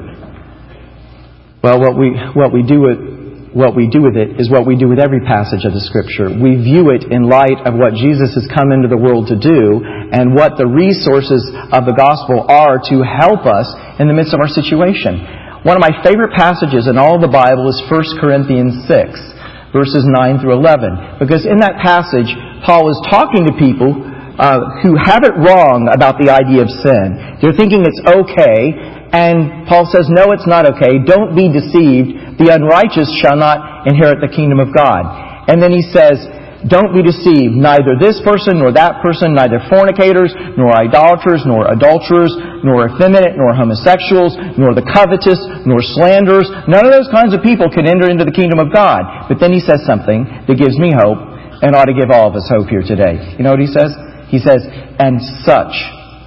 Well, 1.63 1.79
what 1.79 1.97
we, 1.97 2.11
what 2.35 2.53
we 2.53 2.63
do 2.63 2.81
with 2.81 3.13
what 3.53 3.77
we 3.77 3.85
do 3.85 4.01
with 4.01 4.17
it 4.17 4.41
is 4.41 4.49
what 4.49 4.65
we 4.65 4.73
do 4.73 4.89
with 4.89 4.97
every 4.97 5.21
passage 5.21 5.61
of 5.61 5.77
the 5.77 5.85
Scripture. 5.85 6.25
We 6.25 6.57
view 6.57 6.89
it 6.89 7.05
in 7.13 7.29
light 7.29 7.61
of 7.69 7.77
what 7.77 7.93
Jesus 7.93 8.33
has 8.33 8.49
come 8.49 8.73
into 8.73 8.89
the 8.89 8.97
world 8.97 9.29
to 9.29 9.37
do 9.37 9.85
and 9.85 10.33
what 10.33 10.57
the 10.57 10.65
resources 10.65 11.45
of 11.69 11.85
the 11.85 11.93
gospel 11.93 12.49
are 12.49 12.81
to 12.89 13.05
help 13.05 13.45
us 13.45 13.69
in 14.01 14.09
the 14.09 14.17
midst 14.17 14.33
of 14.33 14.41
our 14.41 14.49
situation. 14.49 15.21
One 15.61 15.77
of 15.77 15.85
my 15.85 15.93
favorite 16.01 16.33
passages 16.33 16.89
in 16.89 16.97
all 16.97 17.21
the 17.21 17.31
Bible 17.31 17.69
is 17.69 17.77
1 17.87 18.19
Corinthians 18.19 18.89
6, 18.89 19.71
verses 19.71 20.03
9 20.03 20.41
through 20.41 20.57
11. 20.57 21.21
Because 21.21 21.45
in 21.45 21.61
that 21.61 21.77
passage, 21.79 22.27
Paul 22.65 22.89
is 22.89 22.99
talking 23.07 23.45
to 23.47 23.53
people 23.55 23.95
uh, 24.39 24.81
who 24.81 24.97
have 24.97 25.21
it 25.23 25.33
wrong 25.37 25.89
about 25.91 26.17
the 26.17 26.33
idea 26.33 26.65
of 26.65 26.69
sin. 26.69 27.37
They're 27.41 27.57
thinking 27.57 27.85
it's 27.85 28.01
okay, 28.01 28.73
and 29.13 29.69
Paul 29.69 29.85
says, 29.89 30.09
no, 30.09 30.33
it's 30.33 30.49
not 30.49 30.65
okay. 30.73 30.97
Don't 31.05 31.37
be 31.37 31.53
deceived 31.53 32.23
the 32.37 32.49
unrighteous 32.49 33.09
shall 33.21 33.37
not 33.37 33.85
inherit 33.85 34.21
the 34.21 34.31
kingdom 34.31 34.57
of 34.57 34.73
God. 34.73 35.05
And 35.45 35.61
then 35.61 35.69
he 35.69 35.85
says, 35.93 36.17
don't 36.65 36.95
be 36.95 37.03
deceived. 37.03 37.53
Neither 37.59 37.99
this 37.99 38.23
person 38.23 38.63
nor 38.63 38.71
that 38.71 39.03
person, 39.03 39.35
neither 39.35 39.59
fornicators, 39.67 40.31
nor 40.55 40.71
idolaters, 40.71 41.43
nor 41.43 41.67
adulterers, 41.67 42.31
nor 42.63 42.87
effeminate, 42.87 43.35
nor 43.35 43.51
homosexuals, 43.51 44.33
nor 44.55 44.71
the 44.71 44.87
covetous, 44.87 45.37
nor 45.67 45.83
slanderers. 45.83 46.47
None 46.71 46.87
of 46.87 46.91
those 46.95 47.11
kinds 47.11 47.35
of 47.35 47.43
people 47.43 47.67
can 47.67 47.83
enter 47.83 48.07
into 48.07 48.23
the 48.23 48.33
kingdom 48.33 48.63
of 48.63 48.71
God. 48.71 49.27
But 49.27 49.43
then 49.43 49.51
he 49.51 49.59
says 49.59 49.83
something 49.83 50.23
that 50.23 50.55
gives 50.55 50.79
me 50.79 50.95
hope 50.95 51.19
and 51.59 51.75
ought 51.75 51.91
to 51.91 51.95
give 51.95 52.09
all 52.09 52.31
of 52.31 52.35
us 52.39 52.47
hope 52.47 52.71
here 52.71 52.83
today. 52.83 53.19
You 53.35 53.43
know 53.43 53.51
what 53.51 53.63
he 53.63 53.67
says? 53.67 53.91
He 54.33 54.41
says, 54.41 54.65
and 54.65 55.21
such 55.45 55.77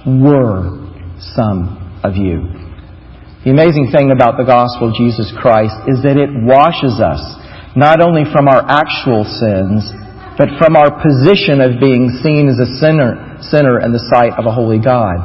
were 0.07 0.79
some 1.35 1.99
of 2.07 2.15
you. 2.15 2.39
The 3.43 3.51
amazing 3.51 3.91
thing 3.91 4.15
about 4.15 4.39
the 4.39 4.47
gospel 4.47 4.87
of 4.87 4.95
Jesus 4.95 5.27
Christ 5.35 5.75
is 5.91 5.99
that 6.07 6.15
it 6.15 6.31
washes 6.31 7.03
us 7.03 7.19
not 7.75 7.99
only 7.99 8.23
from 8.31 8.47
our 8.47 8.63
actual 8.63 9.27
sins, 9.27 9.91
but 10.39 10.55
from 10.55 10.79
our 10.79 10.87
position 11.03 11.59
of 11.59 11.83
being 11.83 12.15
seen 12.23 12.47
as 12.47 12.55
a 12.63 12.79
sinner, 12.79 13.43
sinner 13.43 13.83
in 13.83 13.91
the 13.91 13.99
sight 14.07 14.39
of 14.39 14.47
a 14.47 14.55
holy 14.55 14.79
God. 14.79 15.19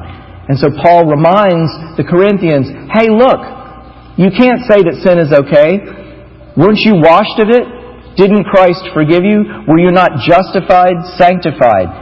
And 0.51 0.59
so 0.59 0.75
Paul 0.75 1.07
reminds 1.07 1.71
the 1.95 2.03
Corinthians, 2.03 2.67
hey 2.91 3.15
look, 3.15 3.47
you 4.19 4.35
can't 4.35 4.67
say 4.67 4.83
that 4.83 4.99
sin 5.07 5.23
is 5.23 5.31
okay. 5.31 5.87
Weren't 6.59 6.83
you 6.83 6.99
washed 6.99 7.39
of 7.39 7.47
it? 7.47 7.63
Didn't 8.19 8.51
Christ 8.51 8.91
forgive 8.91 9.23
you? 9.23 9.71
Were 9.71 9.79
you 9.79 9.95
not 9.95 10.27
justified, 10.27 10.99
sanctified 11.15 12.02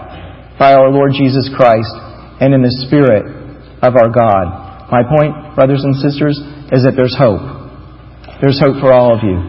by 0.60 0.76
our 0.76 0.92
Lord 0.92 1.16
Jesus 1.16 1.48
Christ 1.56 1.88
and 2.44 2.52
in 2.52 2.60
the 2.60 2.84
Spirit 2.84 3.24
of 3.80 3.96
our 3.96 4.12
God? 4.12 4.92
My 4.92 5.00
point, 5.08 5.56
brothers 5.56 5.80
and 5.80 5.96
sisters, 5.96 6.36
is 6.68 6.84
that 6.84 6.92
there's 7.00 7.16
hope. 7.16 7.40
There's 8.44 8.60
hope 8.60 8.76
for 8.76 8.92
all 8.92 9.16
of 9.16 9.24
you 9.24 9.40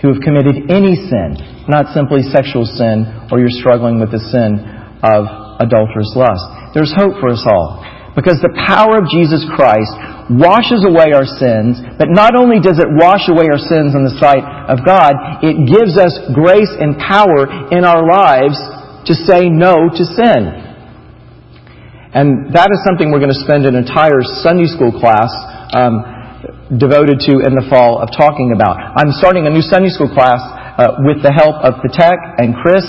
who 0.00 0.08
have 0.14 0.24
committed 0.24 0.72
any 0.72 0.96
sin, 0.96 1.36
not 1.68 1.92
simply 1.92 2.24
sexual 2.24 2.64
sin 2.64 3.28
or 3.28 3.36
you're 3.36 3.52
struggling 3.52 4.00
with 4.00 4.08
the 4.08 4.24
sin 4.32 4.56
of 5.04 5.28
adulterous 5.60 6.16
lust. 6.16 6.72
There's 6.72 6.94
hope 6.96 7.20
for 7.20 7.28
us 7.28 7.44
all. 7.44 7.84
Because 8.16 8.40
the 8.40 8.56
power 8.66 8.98
of 8.98 9.06
Jesus 9.12 9.44
Christ 9.52 9.92
washes 10.32 10.82
away 10.82 11.12
our 11.12 11.28
sins, 11.28 11.76
but 12.00 12.08
not 12.08 12.34
only 12.34 12.58
does 12.58 12.80
it 12.80 12.88
wash 12.88 13.28
away 13.28 13.46
our 13.52 13.60
sins 13.60 13.92
in 13.92 14.02
the 14.02 14.16
sight 14.16 14.42
of 14.66 14.80
God, 14.82 15.44
it 15.44 15.60
gives 15.68 15.94
us 16.00 16.16
grace 16.32 16.72
and 16.72 16.96
power 16.96 17.68
in 17.68 17.84
our 17.84 18.02
lives 18.02 18.56
to 19.08 19.14
say 19.24 19.48
no 19.48 19.88
to 19.88 20.04
sin. 20.04 20.68
And 22.12 22.52
that 22.56 22.72
is 22.72 22.80
something 22.84 23.12
we're 23.12 23.20
going 23.20 23.34
to 23.34 23.44
spend 23.44 23.64
an 23.68 23.76
entire 23.76 24.20
Sunday 24.40 24.68
school 24.68 24.92
class 24.92 25.28
um, 25.76 26.00
devoted 26.76 27.20
to 27.28 27.40
in 27.40 27.52
the 27.56 27.64
fall 27.68 28.00
of 28.00 28.12
talking 28.12 28.52
about. 28.52 28.76
I'm 28.76 29.12
starting 29.16 29.48
a 29.48 29.52
new 29.52 29.64
Sunday 29.64 29.92
school 29.92 30.08
class 30.12 30.40
uh, 30.40 31.00
with 31.04 31.20
the 31.20 31.32
help 31.32 31.56
of 31.60 31.80
Patek 31.84 32.16
and 32.40 32.56
Chris 32.60 32.84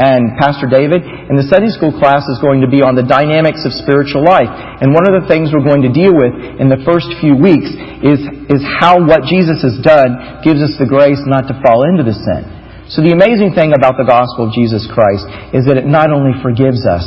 and 0.00 0.38
Pastor 0.38 0.66
David. 0.66 1.02
And 1.02 1.38
the 1.38 1.46
Sunday 1.46 1.70
school 1.70 1.94
class 1.94 2.26
is 2.26 2.38
going 2.42 2.62
to 2.62 2.70
be 2.70 2.82
on 2.82 2.94
the 2.98 3.06
dynamics 3.06 3.62
of 3.62 3.74
spiritual 3.74 4.26
life. 4.26 4.48
And 4.50 4.90
one 4.90 5.06
of 5.06 5.18
the 5.18 5.26
things 5.30 5.50
we're 5.50 5.66
going 5.66 5.86
to 5.86 5.92
deal 5.92 6.14
with 6.14 6.34
in 6.58 6.70
the 6.70 6.80
first 6.82 7.10
few 7.22 7.36
weeks 7.36 7.70
is, 8.02 8.22
is 8.50 8.62
how 8.80 8.98
what 9.02 9.26
Jesus 9.26 9.60
has 9.62 9.78
done 9.82 10.42
gives 10.46 10.62
us 10.62 10.74
the 10.78 10.88
grace 10.88 11.20
not 11.26 11.46
to 11.50 11.54
fall 11.62 11.86
into 11.86 12.02
the 12.02 12.16
sin. 12.16 12.59
So 12.90 13.06
the 13.06 13.14
amazing 13.14 13.54
thing 13.54 13.70
about 13.70 13.94
the 13.94 14.02
gospel 14.02 14.50
of 14.50 14.52
Jesus 14.52 14.82
Christ 14.90 15.22
is 15.54 15.62
that 15.70 15.78
it 15.78 15.86
not 15.86 16.10
only 16.10 16.34
forgives 16.42 16.82
us, 16.82 17.06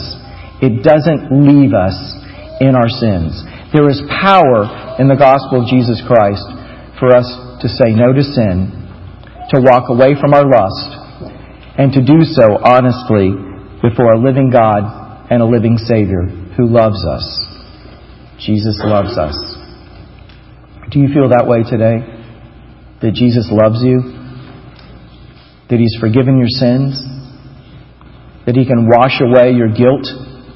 it 0.63 0.79
doesn't 0.79 1.27
leave 1.27 1.75
us 1.75 1.99
in 2.63 2.71
our 2.71 2.87
sins. 2.87 3.35
There 3.75 3.91
is 3.91 3.99
power 4.07 4.95
in 4.95 5.11
the 5.11 5.19
gospel 5.19 5.59
of 5.59 5.67
Jesus 5.67 5.99
Christ 6.07 6.47
for 7.03 7.11
us 7.11 7.27
to 7.59 7.67
say 7.67 7.91
no 7.91 8.15
to 8.15 8.23
sin, 8.23 8.71
to 9.51 9.59
walk 9.59 9.91
away 9.91 10.15
from 10.15 10.31
our 10.31 10.47
lust, 10.47 10.87
and 11.75 11.91
to 11.91 11.99
do 11.99 12.23
so 12.31 12.63
honestly 12.63 13.35
before 13.83 14.15
a 14.15 14.23
living 14.23 14.55
God 14.55 14.87
and 15.27 15.43
a 15.43 15.51
living 15.51 15.75
Savior 15.75 16.23
who 16.55 16.71
loves 16.71 17.03
us. 17.03 17.27
Jesus 18.39 18.79
loves 18.79 19.19
us. 19.19 19.35
Do 20.95 21.03
you 21.03 21.11
feel 21.11 21.27
that 21.35 21.43
way 21.43 21.67
today? 21.67 22.07
That 23.03 23.19
Jesus 23.19 23.51
loves 23.51 23.83
you? 23.83 24.22
That 25.73 25.81
He's 25.81 25.97
forgiven 25.97 26.37
your 26.37 26.53
sins? 26.53 27.01
That 28.45 28.53
He 28.53 28.69
can 28.69 28.85
wash 28.85 29.17
away 29.17 29.57
your 29.57 29.73
guilt 29.73 30.05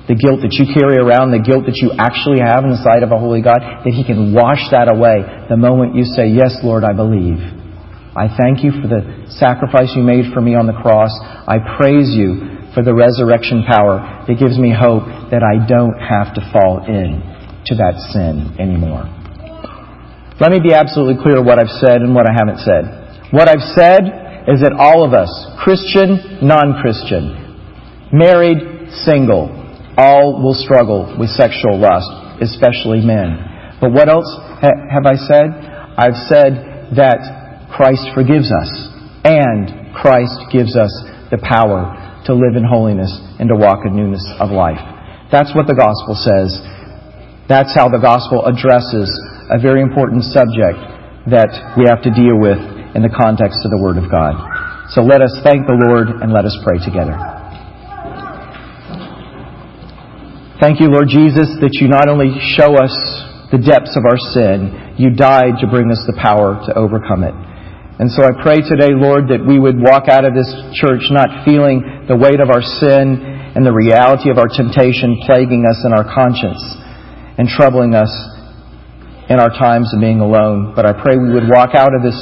the 0.07 0.15
guilt 0.15 0.39
that 0.39 0.55
you 0.55 0.71
carry 0.71 0.95
around, 0.95 1.35
the 1.35 1.43
guilt 1.43 1.67
that 1.67 1.83
you 1.83 1.91
actually 1.99 2.39
have 2.39 2.63
in 2.63 2.71
the 2.71 2.79
sight 2.79 3.03
of 3.03 3.11
a 3.11 3.19
holy 3.19 3.43
God, 3.43 3.59
that 3.59 3.91
He 3.91 4.07
can 4.07 4.31
wash 4.31 4.63
that 4.71 4.87
away 4.87 5.19
the 5.51 5.59
moment 5.59 5.99
you 5.99 6.07
say, 6.07 6.31
Yes, 6.31 6.55
Lord, 6.63 6.87
I 6.87 6.95
believe. 6.95 7.43
I 8.15 8.31
thank 8.31 8.63
you 8.63 8.71
for 8.71 8.87
the 8.87 9.27
sacrifice 9.35 9.93
you 9.93 10.01
made 10.01 10.31
for 10.31 10.39
me 10.39 10.55
on 10.55 10.65
the 10.65 10.73
cross. 10.73 11.11
I 11.21 11.59
praise 11.75 12.15
you 12.15 12.71
for 12.71 12.81
the 12.81 12.95
resurrection 12.95 13.67
power 13.67 14.23
that 14.25 14.39
gives 14.39 14.57
me 14.57 14.71
hope 14.71 15.05
that 15.29 15.43
I 15.43 15.59
don't 15.67 15.99
have 15.99 16.33
to 16.39 16.41
fall 16.55 16.87
in 16.87 17.19
to 17.67 17.75
that 17.77 17.99
sin 18.15 18.55
anymore. 18.57 19.05
Let 20.39 20.55
me 20.55 20.63
be 20.63 20.71
absolutely 20.71 21.19
clear 21.19 21.43
what 21.43 21.59
I've 21.59 21.73
said 21.83 21.99
and 21.99 22.15
what 22.15 22.25
I 22.25 22.33
haven't 22.33 22.63
said. 22.63 23.35
What 23.35 23.51
I've 23.51 23.65
said 23.75 24.26
is 24.47 24.63
that 24.63 24.71
all 24.71 25.03
of 25.03 25.11
us, 25.11 25.27
Christian, 25.59 26.39
non-Christian, 26.39 28.07
married, 28.15 28.95
single, 29.03 29.51
all 29.99 30.39
will 30.39 30.55
struggle 30.55 31.17
with 31.19 31.27
sexual 31.35 31.75
lust, 31.75 32.07
especially 32.39 33.03
men. 33.03 33.43
But 33.81 33.91
what 33.91 34.07
else 34.07 34.29
have 34.63 35.03
I 35.03 35.19
said? 35.19 35.51
I've 35.99 36.15
said 36.31 36.95
that 36.95 37.67
Christ 37.75 38.07
forgives 38.15 38.47
us 38.47 38.71
and 39.25 39.91
Christ 39.91 40.39
gives 40.53 40.77
us 40.77 40.93
the 41.27 41.43
power 41.43 41.91
to 42.25 42.31
live 42.31 42.55
in 42.55 42.63
holiness 42.63 43.11
and 43.39 43.49
to 43.49 43.55
walk 43.55 43.83
in 43.83 43.95
newness 43.95 44.23
of 44.39 44.49
life. 44.49 44.79
That's 45.27 45.51
what 45.51 45.67
the 45.67 45.75
gospel 45.75 46.15
says. 46.15 46.55
That's 47.51 47.75
how 47.75 47.91
the 47.91 47.99
gospel 47.99 48.47
addresses 48.47 49.11
a 49.51 49.59
very 49.59 49.81
important 49.81 50.23
subject 50.23 50.79
that 51.27 51.51
we 51.75 51.83
have 51.91 51.99
to 52.07 52.11
deal 52.15 52.39
with 52.39 52.76
in 52.95 53.01
the 53.01 53.11
context 53.11 53.59
of 53.65 53.71
the 53.71 53.79
Word 53.81 53.97
of 53.97 54.11
God. 54.11 54.35
So 54.95 55.03
let 55.03 55.21
us 55.21 55.35
thank 55.43 55.67
the 55.67 55.75
Lord 55.75 56.23
and 56.23 56.31
let 56.31 56.45
us 56.45 56.55
pray 56.63 56.79
together. 56.79 57.15
Thank 60.63 60.79
you, 60.79 60.89
Lord 60.89 61.11
Jesus, 61.11 61.53
that 61.61 61.77
you 61.77 61.85
not 61.85 62.09
only 62.09 62.33
show 62.57 62.73
us 62.79 62.95
the 63.51 63.61
depths 63.61 63.93
of 63.93 64.09
our 64.09 64.17
sin, 64.33 64.97
you 64.97 65.13
died 65.13 65.61
to 65.61 65.67
bring 65.69 65.91
us 65.91 66.01
the 66.09 66.17
power 66.17 66.57
to 66.65 66.71
overcome 66.73 67.21
it. 67.23 67.35
And 67.97 68.09
so 68.09 68.25
I 68.25 68.33
pray 68.41 68.61
today, 68.61 68.93
Lord, 68.93 69.29
that 69.29 69.41
we 69.41 69.57
would 69.57 69.77
walk 69.77 70.05
out 70.05 70.25
of 70.25 70.37
this 70.37 70.49
church 70.77 71.09
not 71.09 71.45
feeling 71.45 72.05
the 72.05 72.17
weight 72.17 72.37
of 72.37 72.49
our 72.49 72.61
sin 72.61 73.21
and 73.57 73.65
the 73.65 73.73
reality 73.73 74.29
of 74.29 74.37
our 74.37 74.49
temptation 74.49 75.17
plaguing 75.25 75.65
us 75.65 75.81
in 75.81 75.93
our 75.93 76.05
conscience 76.05 76.61
and 77.37 77.49
troubling 77.49 77.97
us 77.97 78.09
in 79.29 79.41
our 79.41 79.49
times 79.49 79.93
of 79.93 79.99
being 80.01 80.21
alone. 80.21 80.73
But 80.77 80.85
I 80.85 80.93
pray 80.93 81.17
we 81.17 81.33
would 81.33 81.49
walk 81.49 81.73
out 81.73 81.93
of 81.93 82.05
this 82.05 82.17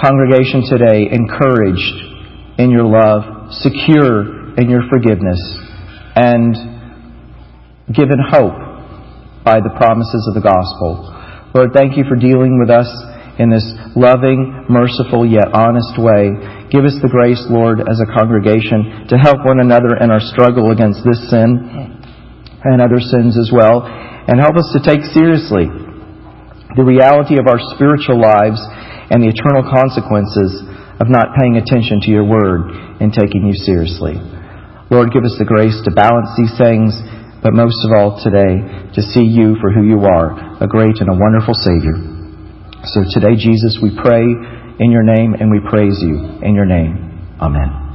congregation 0.00 0.64
today 0.64 1.08
encouraged 1.12 2.56
in 2.58 2.70
your 2.72 2.88
love, 2.88 3.52
secure 3.52 4.56
in 4.56 4.68
your 4.68 4.82
forgiveness, 4.88 5.40
and 6.16 6.56
given 7.92 8.18
hope 8.18 8.56
by 9.44 9.60
the 9.60 9.72
promises 9.76 10.24
of 10.28 10.34
the 10.34 10.44
gospel. 10.44 11.04
Lord, 11.54 11.70
thank 11.74 11.96
you 11.96 12.04
for 12.08 12.16
dealing 12.16 12.56
with 12.56 12.70
us 12.70 12.88
in 13.38 13.48
this 13.48 13.64
loving, 13.96 14.68
merciful, 14.68 15.24
yet 15.24 15.52
honest 15.52 15.96
way. 15.96 16.32
Give 16.68 16.84
us 16.84 16.96
the 17.00 17.10
grace, 17.10 17.40
Lord, 17.48 17.80
as 17.80 18.00
a 18.00 18.08
congregation 18.08 19.08
to 19.08 19.16
help 19.16 19.44
one 19.44 19.60
another 19.60 19.96
in 19.96 20.12
our 20.12 20.20
struggle 20.20 20.70
against 20.70 21.00
this 21.04 21.18
sin 21.28 22.00
and 22.64 22.78
other 22.80 23.00
sins 23.00 23.36
as 23.40 23.50
well. 23.52 23.84
And 23.84 24.38
help 24.38 24.56
us 24.56 24.68
to 24.76 24.80
take 24.84 25.02
seriously 25.10 25.66
the 26.76 26.86
reality 26.86 27.40
of 27.40 27.48
our 27.50 27.58
spiritual 27.74 28.20
lives 28.20 28.60
and 29.10 29.22
the 29.22 29.28
eternal 29.30 29.66
consequences 29.66 30.62
of 31.02 31.10
not 31.10 31.34
paying 31.34 31.58
attention 31.58 32.00
to 32.06 32.10
your 32.10 32.24
word 32.24 32.70
and 33.02 33.12
taking 33.12 33.44
you 33.46 33.54
seriously. 33.54 34.14
Lord, 34.90 35.12
give 35.12 35.26
us 35.26 35.34
the 35.38 35.46
grace 35.46 35.76
to 35.84 35.90
balance 35.94 36.30
these 36.38 36.54
things, 36.58 36.94
but 37.42 37.54
most 37.54 37.82
of 37.86 37.90
all 37.90 38.18
today, 38.22 38.90
to 38.94 39.02
see 39.02 39.26
you 39.26 39.56
for 39.60 39.70
who 39.70 39.82
you 39.86 40.06
are, 40.06 40.62
a 40.62 40.68
great 40.68 40.98
and 40.98 41.08
a 41.08 41.16
wonderful 41.16 41.54
Savior. 41.54 41.94
So 42.84 43.04
today, 43.08 43.36
Jesus, 43.36 43.78
we 43.82 43.96
pray 43.96 44.24
in 44.24 44.90
your 44.90 45.04
name 45.04 45.34
and 45.34 45.50
we 45.50 45.60
praise 45.60 45.98
you 46.00 46.40
in 46.42 46.54
your 46.54 46.66
name. 46.66 47.36
Amen. 47.40 47.89